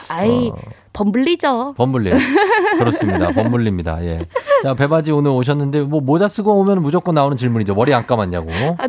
[0.08, 0.56] 아이 어.
[0.92, 1.74] 범블리죠.
[1.76, 2.12] 범블리
[2.78, 4.26] 그렇습니다 범블리입니다 예.
[4.62, 8.88] 자 배바지 오늘 오셨는데 뭐 모자 쓰고 오면 무조건 나오는 질문이죠 머리 안 감았냐고 아,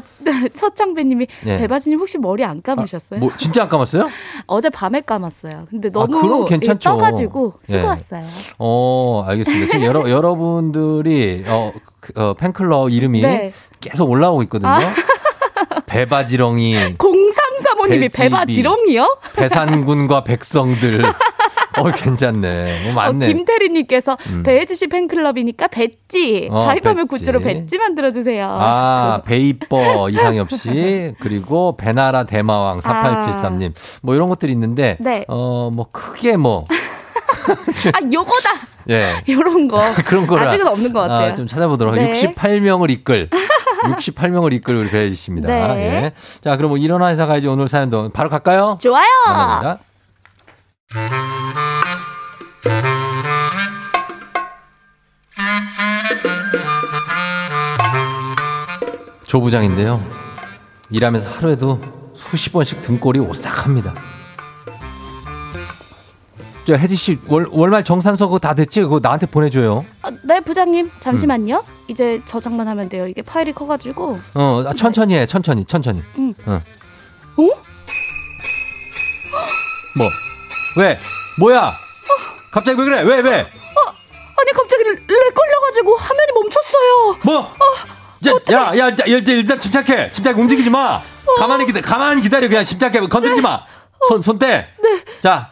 [0.53, 1.57] 서창배님이 예.
[1.59, 3.19] 배바지님 혹시 머리 안 감으셨어요?
[3.19, 4.09] 뭐 진짜 안 감았어요?
[4.47, 5.65] 어제 밤에 감았어요.
[5.69, 6.89] 근데 아, 너무 그럼 괜찮죠.
[6.89, 7.81] 예, 떠가지고 쓰고 예.
[7.81, 8.25] 왔어요.
[8.59, 13.53] 어 알겠습니다 지금 여러 여러분들이 어, 그, 어, 팬클럽 이름이 네.
[13.79, 14.79] 계속 올라오고 있거든요 아.
[15.85, 18.17] 배바지렁이 0335님이 배지비.
[18.23, 19.17] 배바지렁이요?
[19.35, 21.03] 배산군과 백성들
[21.77, 24.43] 어 괜찮네 뭐 맞네 어, 김태리님께서 음.
[24.43, 27.23] 배혜지 씨 팬클럽이니까 배지 어, 가입하면 배지.
[27.25, 28.47] 굿즈로 배지 만들어주세요.
[28.49, 33.73] 아, 베이퍼 이상엽 씨, 그리고 배나라 대마왕 4873님.
[34.01, 35.25] 뭐 이런 것들이 있는데, 네.
[35.27, 36.65] 어, 뭐 크게 뭐,
[37.93, 38.49] 아 요거다
[38.89, 39.23] 예.
[39.29, 40.47] 요런 거 그런 거를.
[40.47, 41.31] 아직은 없는 것 같아요.
[41.31, 41.95] 아, 좀 찾아보도록.
[41.95, 42.11] 네.
[42.11, 43.29] 68명을 이끌.
[43.85, 45.47] 68명을 이끌 우리 배혜지 씨입니다.
[45.47, 45.77] 네.
[45.77, 46.11] 예.
[46.41, 48.77] 자, 그럼 뭐 일어나 회사 가야지 오늘 사연도 바로 갈까요?
[48.81, 49.05] 좋아요.
[49.27, 49.79] 만나보자.
[59.25, 60.05] 조 부장인데요.
[60.91, 61.81] 일하면서 하루에도
[62.13, 63.95] 수십 번씩 등골이 오싹합니다.
[66.65, 68.81] 저 혜지 씨 월, 월말 정산서 그거 다 됐지?
[68.81, 69.83] 그거 나한테 보내줘요.
[70.03, 71.65] 아, 네 부장님 잠시만요.
[71.87, 73.07] 이제 저장만 하면 돼요.
[73.07, 74.19] 이게 파일이 커가지고.
[74.35, 76.03] 어, 아, 천천히 해, 천천히, 천천히.
[76.19, 76.33] 응.
[76.45, 76.61] 어.
[77.37, 77.43] 어?
[79.97, 80.09] 뭐?
[80.77, 80.99] 왜?
[81.39, 81.73] 뭐야?
[82.51, 83.01] 갑자기 왜 그래?
[83.01, 83.31] 왜, 왜?
[84.35, 87.17] 아니 갑자기 렉 걸려가지고 화면이 멈췄어요.
[87.23, 87.55] 뭐?
[88.51, 90.11] 야, 야, 야, 일단, 침착해.
[90.11, 90.39] 침착해.
[90.39, 91.01] 움직이지 마.
[91.37, 91.85] 가만히 기다려.
[91.85, 92.47] 가만히 기다려.
[92.47, 92.99] 그냥 침착해.
[93.01, 93.63] 건들지 마.
[94.07, 94.67] 손, 손 떼.
[94.81, 95.03] 네.
[95.21, 95.51] 자,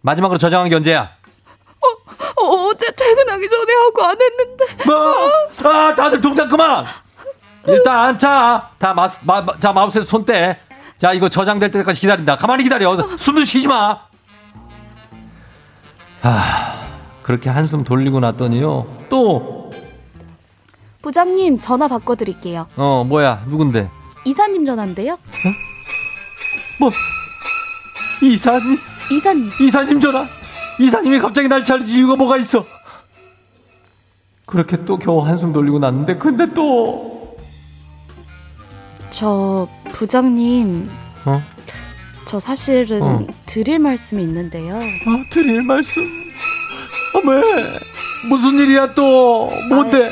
[0.00, 1.10] 마지막으로 저장한 게 언제야?
[1.80, 4.64] 어, 어제 퇴근하기 전에 하고 안 했는데.
[4.86, 5.70] 뭐?
[5.70, 6.86] 아, 다들 동작 그만!
[7.66, 10.58] 일단, 자, 다 마우스, 마, 마- 자, 마우스에서 손 떼.
[10.98, 12.36] 자, 이거 저장될 때까지 기다린다.
[12.36, 12.96] 가만히 기다려.
[13.16, 14.00] 숨도 쉬지 마.
[16.22, 16.88] 아,
[17.22, 19.06] 그렇게 한숨 돌리고 났더니요.
[19.08, 19.70] 또,
[21.02, 22.66] 부장님 전화 바꿔 드릴게요.
[22.76, 23.90] 어, 뭐야, 누군데?
[24.24, 25.18] 이사님 전화인데요.
[26.78, 26.90] 뭐?
[28.22, 28.78] 이사님?
[29.10, 29.50] 이사님.
[29.60, 30.26] 이사님 전화?
[30.80, 32.64] 이사님이 갑자기 날 찾을 이유가 뭐가 있어?
[34.46, 37.36] 그렇게 또 겨우 한숨 돌리고 났는데, 근데 또,
[39.10, 40.90] 저 부장님
[41.26, 41.42] 어?
[42.26, 43.26] 저 사실은 어.
[43.46, 44.76] 드릴 말씀이 있는데요.
[44.76, 46.02] 아, 드릴 말씀?
[46.02, 47.78] 아, 왜?
[48.28, 49.50] 무슨 일이야 또?
[49.68, 50.10] 뭔데?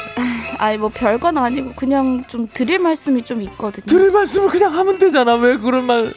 [0.58, 3.84] 아니 뭐 별건 아니고 그냥 좀 드릴 말씀이 좀 있거든요.
[3.86, 5.34] 드릴 말씀을 그냥 하면 되잖아.
[5.36, 6.12] 왜 그런 말?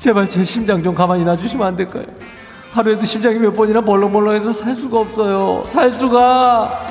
[0.00, 2.04] 제발 제 심장 좀 가만히 놔주시면 안 될까요?
[2.72, 5.64] 하루에도 심장이 몇 번이나 벌렁벌렁해서 살 수가 없어요.
[5.68, 6.86] 살 수가.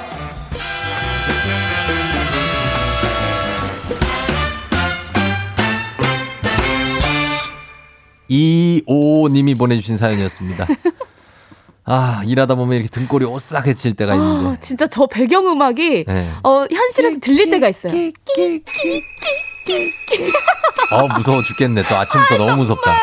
[8.32, 10.66] 이오님이 보내주신 사연이었습니다.
[11.84, 14.48] 아 일하다 보면 이렇게 등골이 오싹해질 때가 있는데.
[14.48, 16.30] 아, 진짜 저 배경 음악이 네.
[16.44, 17.92] 어 현실에서 들릴 때가 있어요.
[20.94, 21.84] 어 무서워 죽겠네.
[21.90, 22.98] 또 아침부터 너무 무섭다.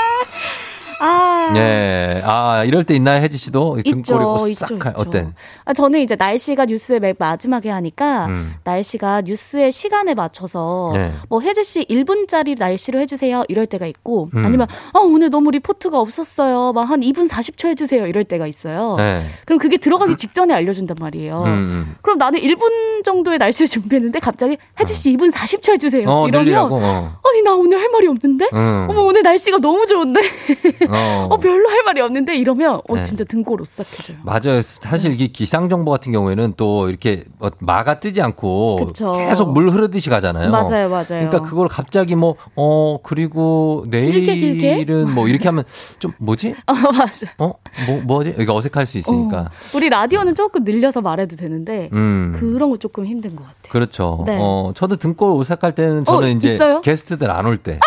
[1.00, 1.52] 아.
[1.56, 2.20] 예.
[2.24, 3.78] 아, 이럴 때 있나요, 혜지 씨도?
[3.84, 4.78] 등골이 오싹한, 있죠.
[4.96, 5.28] 어때?
[5.64, 8.54] 아, 저는 이제 날씨가 뉴스의 맨 마지막에 하니까 음.
[8.64, 11.12] 날씨가 뉴스의 시간에 맞춰서 네.
[11.28, 14.44] 뭐 혜지 씨 1분짜리 날씨로 해주세요 이럴 때가 있고 음.
[14.44, 18.94] 아니면 아 오늘 너무 리포트가 없었어요 막 한 2분 40초 해주세요 이럴 때가 있어요.
[18.96, 19.26] 네.
[19.44, 21.42] 그럼 그게 들어가기 직전에 알려준단 말이에요.
[21.42, 21.96] 음, 음.
[22.02, 26.08] 그럼 나는 1분 정도의 날씨를 준비했는데 갑자기 혜지 씨 2분 40초 해주세요.
[26.08, 27.18] 어, 이러면 늘리라고, 어.
[27.28, 28.48] 아니 나 오늘 할 말이 없는데?
[28.54, 28.86] 음.
[28.88, 30.20] 어머 오늘 날씨가 너무 좋은데?
[30.88, 31.26] 어.
[31.30, 33.02] 어 별로 할 말이 없는데 이러면 어 네.
[33.02, 34.18] 진짜 등골 오싹해져요.
[34.22, 34.62] 맞아요.
[34.62, 39.12] 사실 이게 기상 정보 같은 경우에는 또 이렇게 뭐 마가 뜨지 않고 그쵸.
[39.12, 40.50] 계속 물 흐르듯이 가잖아요.
[40.50, 41.04] 맞아요, 맞아요.
[41.08, 44.74] 그러니까 그걸 갑자기 뭐, 어, 그리고 길게, 길게?
[44.76, 45.64] 내일은 뭐 이렇게 하면
[45.98, 46.54] 좀 뭐지?
[46.66, 47.26] 어 맞아.
[47.38, 47.52] 어?
[47.86, 48.34] 뭐, 뭐지?
[48.38, 49.38] 이거 어색할 수 있으니까.
[49.40, 49.46] 어.
[49.74, 52.34] 우리 라디오는 조금 늘려서 말해도 되는데 음.
[52.38, 53.70] 그런 거 조금 힘든 것 같아요.
[53.70, 54.22] 그렇죠.
[54.26, 54.38] 네.
[54.40, 56.80] 어, 저도 등골 오싹할 때는 저는 어, 이제 있어요?
[56.80, 57.78] 게스트들 안 올 때.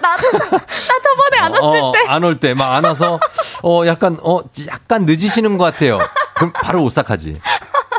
[0.00, 3.18] 나도 나 저번에 안 왔을 어, 때 안 올 때, 막 안 와서,
[3.62, 5.98] 어, 약간, 어, 약간 늦으시는 것 같아요.
[6.34, 7.40] 그럼 바로 오싹하지.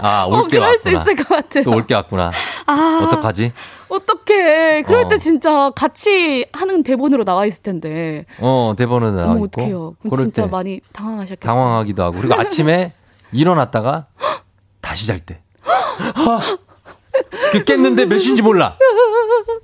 [0.03, 1.01] 아, 올 어, 게 그럴 수 왔구나.
[1.01, 1.63] 있을 것 같아요.
[1.63, 2.31] 또 올게 왔구나.
[2.65, 3.01] 아.
[3.03, 3.53] 어떡하지?
[3.87, 4.81] 어떡해.
[4.83, 5.09] 그럴 어.
[5.09, 8.25] 때 진짜 같이 하는 대본으로 나와 있을 텐데.
[8.39, 9.43] 어, 대본은 나와 있고.
[9.43, 9.95] 어떡해요.
[9.99, 11.39] 그럼 그럴 진짜 때 많이 당황하셨겠어요.
[11.45, 12.17] 당황하기도 하고.
[12.19, 12.93] 그리고 아침에
[13.31, 14.07] 일어났다가
[14.81, 15.41] 다시 잘 때.
[15.63, 16.39] 아,
[17.51, 18.77] 그 깼는데 몇 시인지 몰라.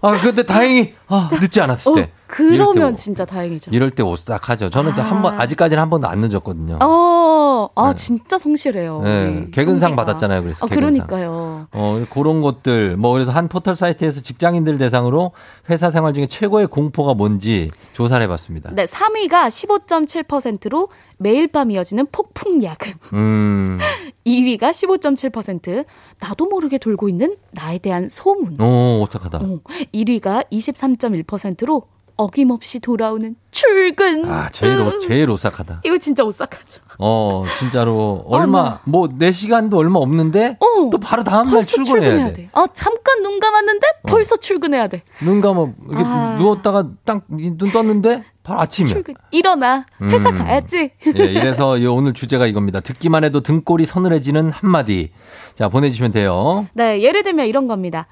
[0.02, 2.12] 아, 근데 다행히, 아, 늦지 않았을 때.
[2.28, 3.72] 어, 그러면 진짜 다행이죠.
[3.74, 4.70] 이럴 때 오싹하죠.
[4.70, 6.80] 저는 이제 한 번, 아직까지는 한 번도 안 늦었거든요.
[6.82, 7.96] 어, 아, 네.
[7.96, 9.02] 진짜 성실해요.
[9.04, 9.96] 네, 개근상.
[9.96, 10.44] 받았잖아요.
[10.44, 11.08] 그래서 아, 개근상.
[11.08, 11.68] 그러니까요.
[11.72, 15.32] 어, 그런 것들, 뭐, 그래서 한 포털 사이트에서 직장인들 대상으로
[15.70, 18.72] 회사 생활 중에 최고의 공포가 뭔지 조사를 해봤습니다.
[18.74, 22.94] 네, 3위가 15.7%로 매일 밤 이어지는 폭풍 야근.
[23.14, 23.80] 음,
[24.28, 25.86] 2위가 15.7%
[26.20, 28.60] 나도 모르게 돌고 있는 나에 대한 소문.
[28.62, 29.38] 오, 오싹하다.
[29.40, 29.60] 어,
[29.94, 31.84] 1위가 23.1%로
[32.18, 34.26] 어김없이 돌아오는 출근.
[34.30, 35.00] 아, 제일, 오, 음.
[35.00, 35.82] 제일 오싹하다.
[35.86, 36.82] 이거 진짜 오싹하죠.
[37.00, 38.24] 어, 진짜로.
[38.28, 40.58] 얼마, 나- 뭐, 내 시간도 얼마 없는데,
[40.92, 42.34] 또 바로 다음날 출근해야 출근해야 돼.
[42.34, 42.50] 돼.
[42.54, 45.04] 아, 잠깐 눈 감았는데 벌써 출근해야 돼.
[45.24, 46.36] 눈 감아, 이렇게 아.
[46.40, 48.94] 누웠다가 딱 눈 떴는데, 바로 아침이야.
[48.94, 49.14] 출근.
[49.32, 49.86] 일어나.
[50.02, 50.36] 회사 음.
[50.36, 50.92] 가야지.
[51.18, 52.80] 예, 이래서 이 오늘 주제가 이겁니다.
[52.80, 55.12] 듣기만 해도 등골이 서늘해지는 한마디.
[55.54, 56.68] 자, 보내주시면 돼요.
[56.74, 58.08] 네, 예를 들면 이런 겁니다.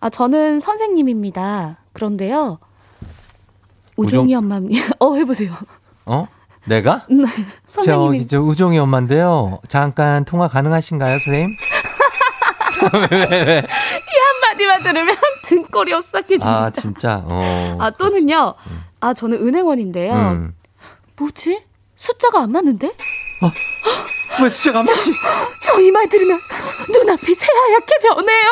[0.00, 1.78] 아, 저는 선생님입니다.
[1.92, 2.58] 그런데요.
[3.96, 4.60] 우종이 엄마,
[5.00, 5.52] 어, 해보세요.
[6.04, 6.28] 어?
[6.66, 7.06] 내가?
[7.10, 7.24] 네,
[7.66, 8.18] 선생님이.
[8.20, 9.60] 저기, 저 우종이 엄마인데요.
[9.68, 11.56] 잠깐 통화 가능하신가요, 선생님?
[12.92, 13.62] 왜, 왜, 왜?
[13.66, 16.64] 이 한마디만 들으면 등골이 오싹해집니다.
[16.64, 17.76] 아, 진짜, 어.
[17.78, 18.54] 아, 또는요.
[19.00, 20.12] 아, 저는 은행원인데요.
[20.12, 20.54] 음.
[21.16, 21.62] 뭐지?
[21.96, 22.92] 숫자가 안 맞는데?
[24.42, 25.12] 왜 숫자가 안 맞지?
[25.64, 26.38] 저 이 말 들으면
[26.92, 28.46] 눈앞이 새하얗게 변해요.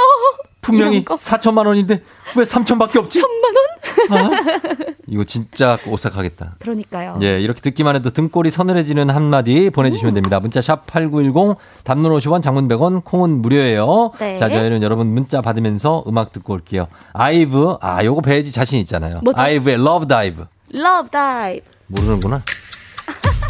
[0.65, 1.17] 분명히 이런 거.
[1.17, 2.03] 4천만 원인데,
[2.37, 3.21] 왜 3천밖에 없지?
[3.21, 4.95] 천만 원?
[5.07, 6.57] 이거 진짜 오싹하겠다.
[6.59, 7.19] 그러니까요.
[7.23, 10.41] 예, 이렇게 듣기만 해도 등골이 서늘해지는 한마디 보내주시면 됩니다.
[10.41, 14.13] 문자 샵 8910, 단문 50원, 장문 100원, 콩은 무료예요.
[14.19, 14.39] 네.
[14.39, 16.89] 자, 저희는 여러분 문자 받으면서 음악 듣고 올게요.
[17.13, 19.21] 아이브, 아, 요거 배혜지 자신 있잖아요.
[19.23, 19.41] 뭐죠?
[19.41, 20.47] 아이브의 Love Dive.
[20.75, 21.61] Love Dive.
[21.87, 22.43] 모르는구나.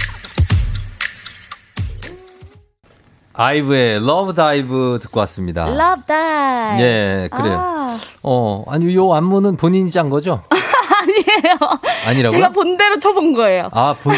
[3.37, 5.67] 아이브의 Love Dive 듣고 왔습니다.
[5.67, 6.85] Love Dive.
[6.85, 7.59] 예, 그래요.
[7.61, 10.41] 아, 어, 아니, 요 안무는 본인이 짠 거죠?
[10.51, 11.59] 아니에요.
[12.07, 12.39] 아니라고요?
[12.39, 13.69] 제가 본대로 춰본 거예요.
[13.73, 14.15] 아, 본,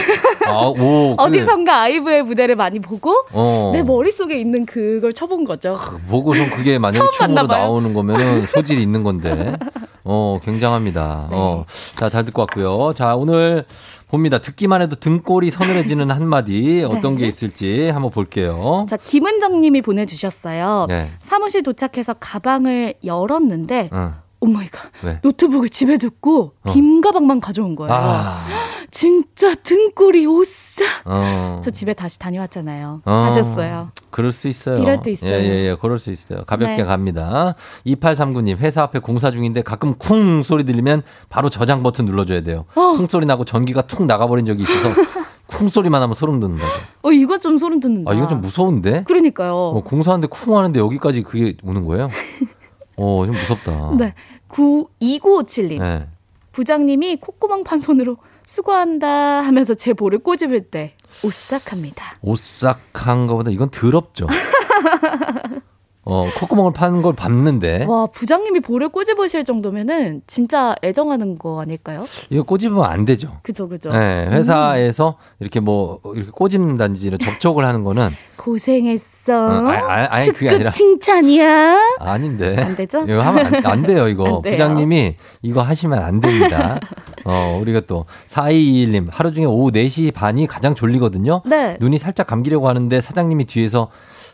[0.46, 0.74] 아, 오.
[1.16, 1.40] 그래.
[1.40, 3.70] 어디선가 아이브의 무대를 많이 보고 어.
[3.74, 5.74] 내 머릿속에 있는 그걸 춰본 거죠.
[6.10, 7.46] 보고선 그게 만약에 춤으로.
[7.46, 9.56] 나오는 거면은 소질이 있는 건데.
[10.04, 11.28] 어, 굉장합니다.
[11.32, 11.64] 어.
[11.66, 11.96] 네.
[11.96, 12.92] 자, 잘 듣고 왔고요.
[12.92, 13.64] 자, 오늘
[14.08, 14.38] 봅니다.
[14.38, 17.22] 듣기만 해도 등골이 서늘해지는 한마디 어떤 네.
[17.22, 18.86] 게 있을지 한번 볼게요.
[18.88, 20.86] 자, 김은정 님이 보내주셨어요.
[20.88, 21.10] 네.
[21.18, 24.14] 사무실 도착해서 가방을 열었는데, 응.
[24.40, 24.92] Oh my god.
[25.04, 25.20] 왜?
[25.22, 26.72] 노트북을 집에 두고 어.
[26.72, 27.92] 빈 가방만 가져온 거예요.
[27.92, 28.44] 아,
[28.90, 30.86] 진짜 등골이 오싹.
[31.04, 31.60] 어.
[31.64, 33.02] 저 집에 다시 다녀왔잖아요.
[33.04, 33.10] 어.
[33.12, 33.90] 하셨어요.
[34.10, 34.78] 그럴 수 있어요.
[34.78, 35.30] 이럴 때 있어요.
[35.30, 35.76] 예, 예, 예.
[35.80, 36.44] 그럴 수 있어요.
[36.44, 36.84] 가볍게 네.
[36.84, 37.54] 갑니다.
[37.86, 42.64] 2839님, 회사 앞에 공사 중인데 가끔 쿵 소리 들리면 바로 저장 버튼 눌러줘야 돼요.
[42.74, 42.92] 어.
[42.96, 44.88] 쿵 소리 나고 전기가 툭 나가버린 적이 있어서
[45.46, 46.70] 쿵 소리만 하면 소름 돋는다고.
[47.02, 48.10] 어, 이거 좀 소름 돋는다.
[48.10, 49.04] 아, 이건 좀 무서운데?
[49.04, 49.54] 그러니까요.
[49.54, 52.10] 어, 공사하는데 쿵 하는데 여기까지 그게 오는 거예요?
[52.96, 53.92] 어, 좀 무섭다.
[53.98, 54.14] 네.
[54.48, 55.78] 9, 2957님.
[55.80, 56.08] 네.
[56.52, 58.16] 부장님이 콧구멍 판 손으로
[58.46, 59.08] 수고한다
[59.42, 60.94] 하면서 제 볼을 꼬집을 때
[61.24, 62.18] 오싹합니다.
[62.22, 64.26] 오싹한 거보다 이건 더럽죠.
[66.08, 72.04] 어, 콧구멍을 파는 걸 봤는데 와, 부장님이 볼을 꼬집으실 정도면은 진짜 애정하는 거 아닐까요?
[72.30, 73.38] 이거 꼬집으면 안 되죠.
[73.42, 73.90] 그죠, 그죠.
[73.90, 79.34] 네, 회사에서 이렇게 뭐 이렇게 꼬집는다든지 이런 접촉을 하는 거는 고생했어.
[79.34, 81.76] 어, 아니, 아니, 아니, 그게 아니라 칭찬이야.
[81.98, 82.56] 아닌데.
[82.56, 83.02] 안 되죠?
[83.08, 84.36] 이거 하면 안, 안 돼요, 이거.
[84.36, 84.52] 안 돼요.
[84.52, 86.78] 부장님이 이거 하시면 안 됩니다.
[87.24, 91.42] 어, 우리가 또 4221님 하루 중에 오후 4시 반이 가장 졸리거든요.
[91.46, 91.76] 네.
[91.80, 93.88] 눈이 살짝 감기려고 하는데 사장님이 뒤에서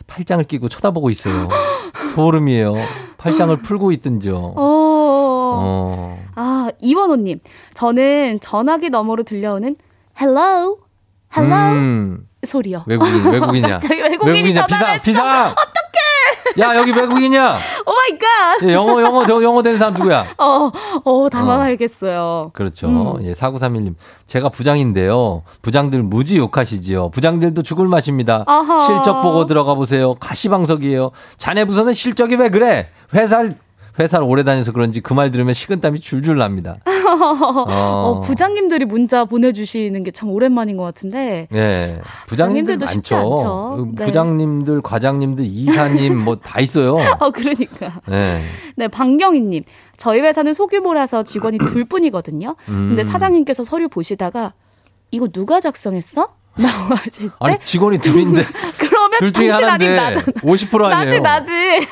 [0.07, 1.49] 팔짱을 끼고 쳐다보고 있어요.
[2.15, 2.75] 소름이에요.
[3.17, 4.35] 팔짱을 풀고 있든지요.
[4.35, 4.53] 어.
[5.55, 6.23] 어.
[6.35, 7.39] 아, 이원호님.
[7.73, 9.75] 저는 전화기 너머로 들려오는
[10.19, 10.77] hello,
[11.35, 12.83] hello 음, 소리요.
[12.87, 13.79] 외국인, 외국인이야.
[13.89, 15.25] 외국인이 비상, 전화를 비상!
[15.51, 15.55] 어떡해!
[16.59, 17.59] 야, 여기 외국인이야!
[17.85, 18.63] Oh my god!
[18.67, 20.25] 예, 영어, 영어, 저 영어 되는 사람 누구야?
[20.37, 20.71] 어,
[21.03, 22.51] 어, 당황하겠어요.
[22.53, 22.87] 그렇죠.
[22.87, 23.23] 음.
[23.25, 23.95] 예, 4931님.
[24.27, 25.43] 제가 부장인데요.
[25.63, 27.09] 부장들 무지 욕하시지요.
[27.09, 28.43] 부장들도 죽을 맛입니다.
[28.45, 28.85] 아하.
[28.85, 30.13] 실적 보고 들어가 보세요.
[30.15, 31.11] 가시방석이에요.
[31.37, 32.89] 자네 부서는 실적이 왜 그래?
[33.13, 33.53] 회사를,
[33.99, 36.77] 회사를 오래 다녀서 그런지 그 말 들으면 식은땀이 줄줄 납니다.
[37.69, 41.47] 어, 부장님들이 문자 보내주시는 게 참 오랜만인 것 같은데.
[41.53, 41.99] 예.
[42.27, 43.33] 부장님들 부장님들도 쉽지 많죠.
[43.33, 43.87] 않죠.
[43.95, 44.05] 네.
[44.05, 46.97] 부장님들, 과장님들, 이사님 뭐 다 있어요.
[47.19, 47.99] 어, 그러니까.
[48.11, 48.41] 예.
[48.75, 49.63] 네, 방경희님.
[49.97, 52.55] 저희 회사는 소규모라서 직원이 둘 뿐이거든요.
[52.65, 53.03] 근데 음.
[53.03, 54.53] 사장님께서 서류 보시다가
[55.11, 56.27] 이거 누가 작성했어?
[56.55, 57.35] 하실 때.
[57.39, 58.43] 아니, 직원이 둘인데.
[59.23, 60.19] 둘 중에 하나인데 나다.
[60.41, 61.21] 50% 아니에요.
[61.21, 61.87] 나지, 나지.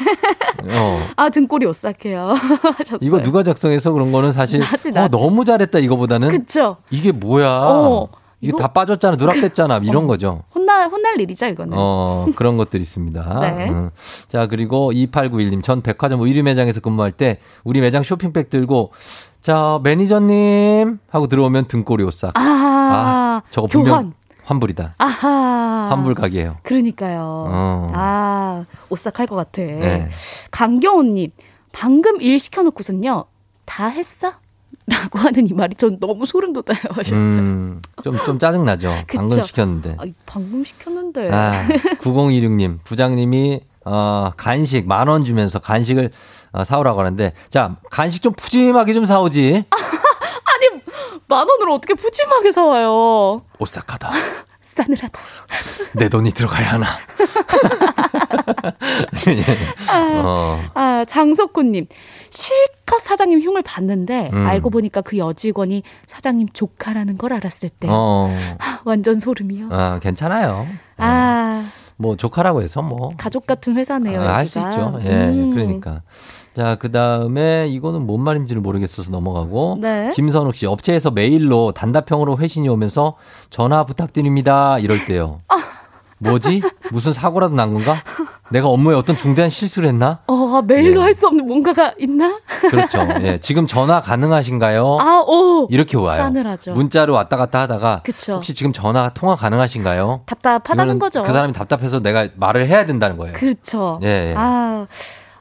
[0.78, 1.08] 어.
[1.16, 2.34] 아, 등골이 오싹해요.
[3.00, 5.12] 이거 누가 작성해서 그런 거는 사실 나지, 어, 나지.
[5.12, 6.78] 너무 잘했다 이거보다는 그쵸.
[6.90, 7.48] 이게 뭐야?
[7.48, 8.10] 어,
[8.42, 10.44] 이게 다 빠졌잖아, 누락됐잖아, 이런 거죠.
[10.54, 11.78] 혼날, 혼날 일이죠, 이거는.
[11.80, 13.40] 어, 그런 것들이 있습니다.
[13.40, 13.70] 네.
[13.70, 13.92] 음.
[14.28, 18.92] 자, 그리고 2891님, 전 백화점 의류 매장에서 근무할 때 우리 매장 쇼핑백 들고
[19.40, 22.32] 자, 매니저님 하고 들어오면 등골이 오싹.
[22.36, 24.56] 아, 저거 분명 교 환.
[24.56, 24.96] 환불이다.
[24.98, 25.88] 아하.
[25.92, 26.58] 환불 가게예요.
[26.64, 27.20] 그러니까요.
[27.24, 27.92] 어.
[27.94, 29.62] 아, 오싹할 것 같아.
[29.62, 30.10] 네.
[30.52, 31.32] 강경호님,
[31.72, 33.26] 방금 일 시켜놓고선요,
[33.66, 34.34] 다 했어?
[34.88, 37.18] 라고 하는 이 말이 전 너무 소름 돋아요 하셨어요.
[37.20, 38.92] 음, 좀, 좀 짜증나죠.
[39.14, 39.42] 방금?
[39.44, 39.96] 시켰는데.
[40.00, 41.30] 아, 방금 시켰는데.
[41.32, 41.68] 아,
[42.02, 46.12] 9026님, 부장님이, 어, 간식 만 원 주면서 간식을
[46.52, 49.64] 어, 사오라고 하는데, 자, 간식 좀 푸짐하게 좀 사오지.
[51.32, 53.40] 만 원으로 어떻게 푸짐하게 사와요?
[53.58, 54.12] 오싹하다.
[54.62, 55.20] 싸늘하다.
[55.94, 56.88] 내 돈이 들어가야 하나.
[60.24, 61.88] 어, 아, 장석호님.
[62.30, 64.46] 실컷 사장님 흉을 봤는데, 음.
[64.46, 68.30] 알고 보니까 그 여직원이 사장님 조카라는 걸 알았을 때, 어,
[68.60, 69.70] 하, 완전 소름이요.
[69.72, 70.68] 아, 괜찮아요.
[70.98, 71.66] 아,
[71.98, 73.12] 뭐, 조카라고 해서 뭐.
[73.18, 74.22] 가족 같은 회사네요.
[74.22, 74.70] 할수 여기가.
[74.72, 75.00] 있죠.
[75.06, 75.54] 예, 음.
[75.54, 76.02] 그러니까.
[76.56, 79.78] 자, 그 다음에 이거는 뭔 말인지를 모르겠어서 넘어가고.
[79.82, 80.12] 네.
[80.14, 83.16] 김선욱 씨, 업체에서 메일로 단답형으로 회신이 오면서
[83.50, 84.78] 전화 부탁드립니다.
[84.80, 85.42] 이럴 때요.
[86.18, 86.62] 뭐지?
[86.92, 88.04] 무슨 사고라도 난 건가?
[88.52, 90.20] 내가 업무에 어떤 중대한 실수를 했나?
[90.28, 91.04] 어, 아, 메일로 예.
[91.06, 92.38] 할수 없는 뭔가가 있나?
[92.70, 93.00] 그렇죠.
[93.24, 94.98] 예, 지금 전화 가능하신가요?
[95.00, 95.68] 아, 오.
[95.72, 96.22] 이렇게 와요.
[96.22, 96.74] 싸늘하죠.
[96.74, 98.36] 문자로 왔다 갔다 하다가 그쵸.
[98.36, 100.24] 혹시 지금 전화 통화 가능하신가요?
[100.26, 101.24] 답답하다는 거죠.
[101.24, 103.34] 그 사람이 답답해서 내가 말을 해야 된다는 거예요.
[103.34, 104.00] 그렇죠.
[104.04, 104.34] 예, 예.
[104.38, 104.86] 아,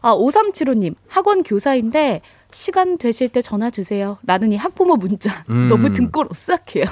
[0.03, 2.23] 아, 5375님, 학원 교사인데,
[2.53, 4.19] 시간 되실 때 전화 주세요.
[4.27, 5.69] 라는 이 학부모 문자 음.
[5.69, 6.85] 너무 등골 오싹해요.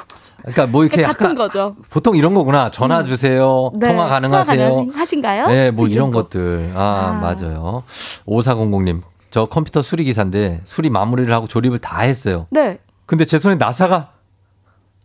[0.43, 1.75] 그러니까 뭐 이렇게 같은 약간 거죠.
[1.91, 2.71] 보통 이런 거구나.
[2.71, 3.73] 전화 주세요.
[3.75, 4.71] 네, 통화 가능하세요.
[4.71, 5.47] 통화 가능하신가요?
[5.49, 6.23] 네, 뭐 이런 거.
[6.23, 6.73] 것들.
[6.77, 7.83] 아, 맞아요.
[8.27, 9.03] 5400님.
[9.31, 12.47] 저 컴퓨터 수리 기사인데 수리 마무리를 하고 조립을 다 했어요.
[12.51, 12.79] 네.
[13.05, 14.13] 근데 제 손에 나사가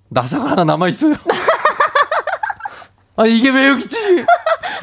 [0.10, 1.16] 나사가 하나 남아 있어요.
[3.16, 4.26] 아 이게 왜 여기 있지?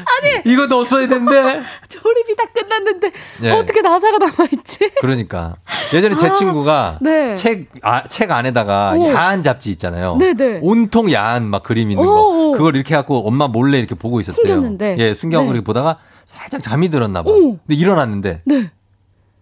[0.04, 1.62] 아니 이거 넣었어야 되는데.
[1.88, 3.50] 조립이 다 끝났는데 예.
[3.50, 4.92] 어떻게 나사가 남아있지?
[5.00, 5.56] 그러니까
[5.92, 7.34] 예전에 제 아, 친구가 네.
[7.34, 9.08] 책, 아, 책 안에다가 오.
[9.12, 10.16] 야한 잡지 있잖아요.
[10.16, 10.60] 네네.
[10.62, 12.12] 온통 야한 막 그림 있는 거.
[12.28, 12.52] 오.
[12.52, 14.54] 그걸 이렇게 갖고 엄마 몰래 이렇게 보고 있었대요.
[14.54, 14.96] 숨겼는데.
[14.98, 15.56] 예, 숨겨갖고 네.
[15.56, 17.30] 이렇게 보다가 살짝 잠이 들었나 봐.
[17.30, 17.58] 오.
[17.58, 18.70] 근데 일어났는데 네.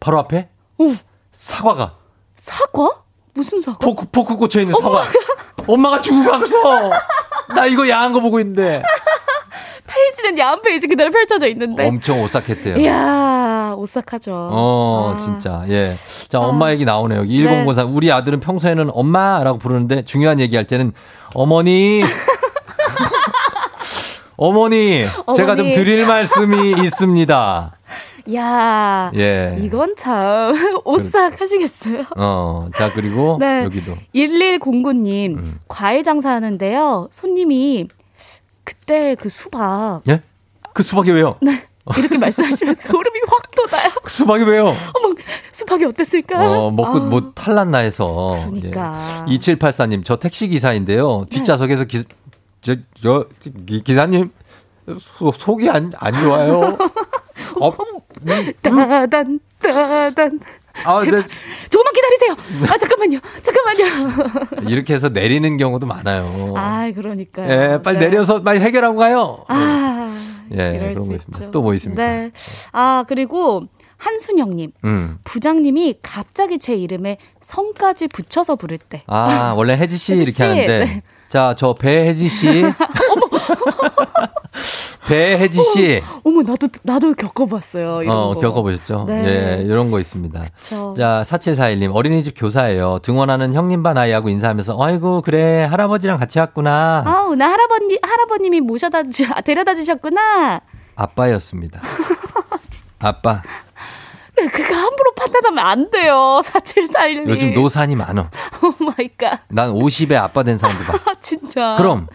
[0.00, 0.48] 바로 앞에
[1.32, 1.94] 사과가
[2.36, 3.02] 사과?
[3.34, 3.78] 무슨 사과?
[3.78, 5.04] 포크 포크 꽂혀 있는 사과.
[5.66, 6.90] 엄마가 가서
[7.54, 8.82] 나 이거 야한 거 보고 있는데
[9.89, 11.89] 페이지는 야한 페이지 그대로 펼쳐져 있는데.
[11.89, 12.76] 엄청 오싹했대요.
[12.76, 14.32] 이야, 오싹하죠.
[14.53, 15.16] 어, 아.
[15.18, 15.64] 진짜.
[15.68, 15.93] 예.
[16.28, 17.20] 자, 엄마 얘기 나오네요.
[17.20, 17.84] 여기 1004.
[17.84, 20.93] 우리 아들은 평소에는 엄마라고 부르는데 중요한 얘기 할 때는
[21.34, 22.03] 어머니.
[24.36, 25.05] 어머니.
[25.34, 25.72] 제가 좀 어머니.
[25.72, 27.72] 드릴 말씀이 있습니다.
[28.34, 29.57] 야, 예.
[29.61, 30.53] 이건 참
[30.84, 32.05] 오싹 하시겠어요.
[32.16, 33.64] 어, 자, 그리고 네.
[33.64, 33.95] 여기도.
[34.14, 35.59] 1109님, 음.
[35.66, 37.09] 과일 장사하는데요.
[37.11, 37.89] 손님이
[38.89, 40.22] 그때 그 수박 예?
[40.72, 41.36] 그 수박이 왜요?
[41.43, 41.62] 네.
[41.97, 43.91] 이렇게 말씀하시면서 소름이 확 돋아요.
[44.03, 44.64] 그 수박이 왜요?
[44.66, 45.14] 어머,
[45.53, 46.51] 수박이 어땠을까?
[46.51, 48.45] 어, 먹고 아, 뭐 탈났나 해서.
[48.51, 49.26] 그러니까.
[49.28, 49.36] 예.
[49.36, 51.24] 2784님, 저 택시 기사인데요.
[51.30, 52.05] 뒷좌석에서 기,
[52.61, 53.26] 저, 저,
[53.66, 54.30] 기, 기사님,
[54.99, 56.76] 소, 속이 안, 안 좋아요.
[57.61, 57.76] 어,
[58.62, 60.41] 따단, 따단.
[60.85, 61.29] 아, 제발, 네.
[61.70, 62.37] 조금만 기다리세요.
[62.72, 63.18] 아, 잠깐만요.
[63.43, 64.66] 잠깐만요.
[64.70, 66.55] 이렇게 해서 내리는 경우도 많아요.
[66.57, 67.51] 아, 그러니까요.
[67.51, 68.07] 예, 빨리 네.
[68.09, 69.45] 내려서 빨리 해결하고 가요.
[69.49, 70.14] 아,
[70.59, 71.14] 예, 이럴 그런 수 거.
[71.16, 71.51] 있습니다.
[71.51, 72.03] 또 뭐 있습니까?
[72.03, 72.31] 네.
[72.72, 73.64] 아, 그리고
[73.99, 74.72] 한순영님.
[74.85, 75.18] 음.
[75.24, 79.03] 부장님이 갑자기 제 이름에 성까지 붙여서 부를 때.
[79.09, 80.79] 아, 원래 혜지 씨 혜지 이렇게 씨, 하는데.
[80.85, 81.03] 네.
[81.29, 82.64] 자, 저 배혜지 씨.
[85.09, 86.02] 배혜지 씨.
[86.24, 88.02] 어머, 나도, 나도 겪어봤어요.
[88.02, 88.40] 이런 어, 거.
[88.40, 89.04] 겪어보셨죠?
[89.09, 89.59] 네.
[89.59, 90.44] 예, 이런 거 있습니다.
[90.56, 90.94] 그쵸.
[90.96, 92.98] 자, 4741님, 어린이집 교사예요.
[93.02, 97.02] 등원하는 형님 반 아이하고 인사하면서, 아이고, 그래, 할아버지랑 같이 왔구나.
[97.06, 100.61] 아우, 나 할아버님, 할아버님이 모셔다 주, 아, 데려다 주셨구나.
[100.96, 101.80] 아빠였습니다.
[103.02, 103.42] 아빠.
[104.53, 106.41] 그거 함부로 판단하면 안 돼요.
[106.45, 107.28] 4741님.
[107.28, 108.30] 요즘 노산이 많어.
[108.62, 109.40] Oh my god.
[109.49, 111.11] 난 50에 아빠 된 사람도 봤어.
[111.11, 111.74] 아, 진짜.
[111.76, 112.07] 그럼.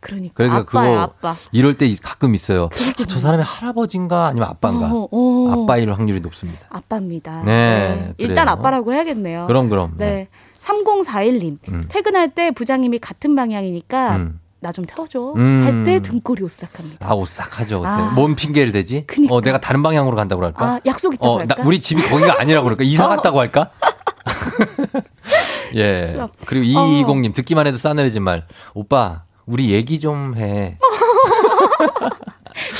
[0.00, 0.34] 그러니까.
[0.36, 1.36] 그래서 아빠야, 그거 아빠.
[1.52, 2.64] 이럴 때 가끔 있어요.
[2.72, 4.86] 아, 저 사람이 할아버지인가 아니면 아빠인가.
[4.92, 5.64] 어, 어.
[5.64, 6.66] 아빠일 확률이 높습니다.
[6.70, 7.42] 아빠입니다.
[7.44, 8.50] 네, 일단 그래요.
[8.58, 9.46] 아빠라고 해야겠네요.
[9.46, 9.94] 그럼, 그럼.
[9.96, 10.28] 네.
[10.60, 11.58] 3041님.
[11.68, 11.82] 음.
[11.88, 14.40] 퇴근할 때 부장님이 같은 방향이니까 음.
[14.60, 15.34] 나 좀 태워줘.
[15.36, 15.62] 음.
[15.64, 17.06] 할때 등골이 오싹합니다.
[17.08, 17.78] 아, 오싹하죠.
[17.80, 17.88] 그때.
[17.88, 18.12] 아.
[18.16, 19.04] 뭔 핑계를 대지?
[19.30, 20.66] 어, 내가 다른 방향으로 간다고 할까?
[20.66, 21.54] 아, 약속 있다고 어, 할까?
[21.56, 22.82] 나, 우리 집이 거기가 아니라고 그럴까?
[22.84, 23.08] 이사 어.
[23.08, 23.70] 갔다고 할까?
[25.76, 26.08] 예.
[26.08, 26.28] 진짜.
[26.46, 26.82] 그리고 어.
[26.82, 28.46] 2220님, 듣기만 해도 싸늘해진 말.
[28.74, 30.78] 오빠, 우리 얘기 좀 해.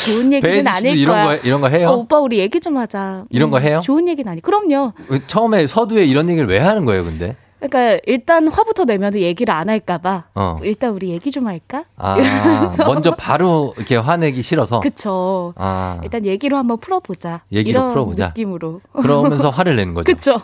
[0.06, 1.24] 좋은 얘기는 아닐 이런 거야.
[1.24, 1.88] 거 해- 이런 거 해요?
[1.90, 3.24] 어, 오빠 우리 얘기 좀 하자.
[3.30, 3.80] 이런 거 해요?
[3.84, 4.40] 좋은 얘기는 아니.
[4.40, 4.92] 그럼요.
[5.28, 7.36] 처음에 서두에 이런 얘기를 왜 하는 거예요, 근데?
[7.60, 10.58] 그러니까 일단 화부터 내면 얘기를 안 할까봐 어.
[10.62, 11.84] 일단 우리 얘기 좀 할까?
[11.96, 14.80] 아, 이러면서 먼저 바로 이렇게 화내기 싫어서.
[14.80, 15.52] 그쵸.
[15.56, 17.42] 아, 일단 얘기로 한번 풀어보자.
[17.52, 18.28] 얘기로 이런 풀어보자.
[18.28, 18.80] 느낌으로.
[18.92, 20.04] 그러면서 화를 내는 거죠.
[20.04, 20.40] 그쵸.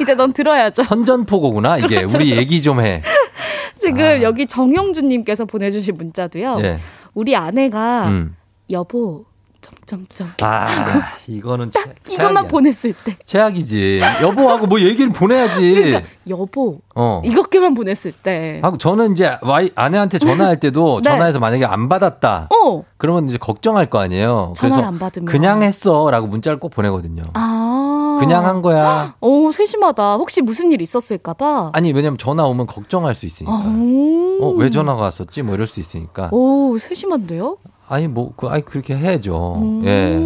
[0.00, 0.82] 이제 넌 들어야죠.
[0.84, 1.96] 선전포고구나, 이게.
[1.96, 2.16] 그렇죠.
[2.16, 3.02] 우리 얘기 좀 해.
[3.78, 6.54] 지금 여기 정영준님께서 보내주신 문자도요.
[6.56, 6.62] 아.
[6.62, 6.78] 예.
[7.14, 8.36] 우리 아내가 음.
[8.70, 9.24] 여보
[9.88, 10.68] 점점점 아,
[11.26, 12.48] 이거는 최, 이것만 최악이야.
[12.50, 14.00] 보냈을 때 최악이지.
[14.22, 15.74] 여보하고 뭐 얘기를 보내야지.
[15.74, 17.22] 그러니까 여보 어.
[17.24, 21.10] 이렇게만 보냈을 때 하고 저는 이제 와이 아내한테 전화할 때도 네.
[21.10, 22.48] 전화해서 만약에 안 받았다.
[22.54, 24.52] 어 그러면 이제 걱정할 거 아니에요.
[24.56, 27.22] 전화를 그래서 안 받으면 그냥 했어라고 문자를 꼭 보내거든요.
[27.32, 29.14] 아 그냥 한 거야.
[29.22, 30.16] 오 세심하다.
[30.16, 31.70] 혹시 무슨 일 있었을까 봐.
[31.72, 33.56] 아니 왜냐면 전화 오면 걱정할 수 있으니까.
[33.56, 34.38] 오.
[34.42, 35.40] 어, 왜 전화가 왔었지?
[35.42, 36.28] 뭐 이럴 수 있으니까.
[36.32, 37.56] 오 세심한데요?
[37.88, 39.56] 아니 뭐 그, 아니 그렇게 해야죠.
[39.56, 39.82] 음.
[39.86, 40.18] 예.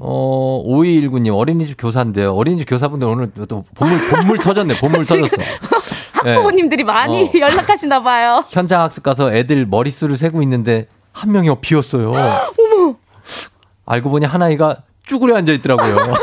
[0.00, 2.34] 어 5219님 어린이집 교사인데요.
[2.34, 4.78] 어린이집 교사분들 오늘 또 본물 본물 터졌네.
[4.78, 5.36] 본물 터졌어.
[6.26, 6.30] 예.
[6.32, 7.30] 학부모님들이 많이 어.
[7.34, 8.44] 연락하시나 봐요.
[8.50, 12.10] 현장 학습 가서 애들 머릿수를 세고 있는데 한 명이 비었어요.
[12.12, 12.94] 어머.
[13.86, 15.96] 알고 보니 한 아이가 쭈그려 앉아 있더라고요.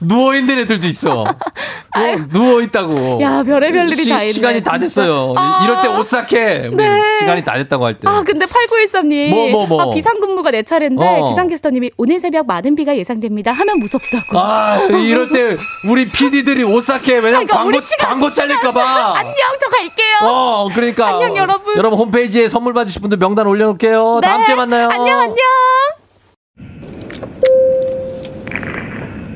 [0.00, 1.24] 누워 있는 애들도 있어.
[2.32, 3.20] 누워 있다고.
[3.20, 4.78] 야, 별의별 일이 다 있네, 시간이 다.
[4.78, 5.34] 됐어요.
[5.36, 5.62] 아.
[5.64, 6.68] 이럴 때 오싹해.
[6.68, 7.18] 우리 네.
[7.18, 8.08] 시간이 다 됐다고 할 때.
[8.08, 9.30] 아, 근데 8913님.
[9.30, 9.82] 뭐, 뭐, 뭐.
[9.82, 11.28] 아, 비상근무가 내 차례인데, 어.
[11.28, 13.52] 기상캐스터님이 오늘 새벽 많은 비가 예상됩니다.
[13.52, 14.38] 하면 무섭다고.
[14.38, 15.56] 아, 이럴 때
[15.88, 17.14] 우리 PD들이 오싹해.
[17.14, 19.14] 왜냐면 그러니까 광고, 시간- 광고 잘릴까봐.
[19.16, 20.16] 안녕, 저 갈게요.
[20.22, 21.08] 어, 그러니까.
[21.08, 21.76] 안녕, 여러분.
[21.76, 24.20] 여러분 홈페이지에 선물 받으실 분들 명단 올려놓을게요.
[24.22, 24.26] 네.
[24.28, 24.88] 다음 주에 만나요.
[24.88, 25.36] 안녕, 안녕.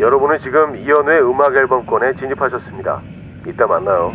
[0.01, 3.01] 여러분은 지금 이연우의 음악 앨범권에 진입하셨습니다.
[3.47, 4.12] 이따 만나요.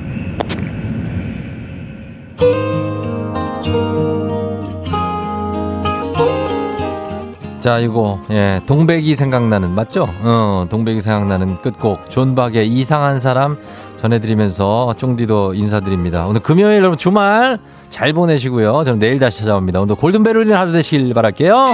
[7.60, 10.08] 자, 이거 예, 동백이 생각나는 맞죠?
[10.24, 13.58] 어, 동백이 생각나는 끝곡 존박의 이상한 사람
[14.00, 16.26] 전해드리면서 쫑디도 인사드립니다.
[16.26, 18.86] 오늘 금요일 여러분 주말 잘 보내시고요.
[18.86, 19.82] 저는 내일 다시 찾아옵니다.
[19.82, 21.66] 오늘 골든벨 울리는 하루 되시길 바랄게요.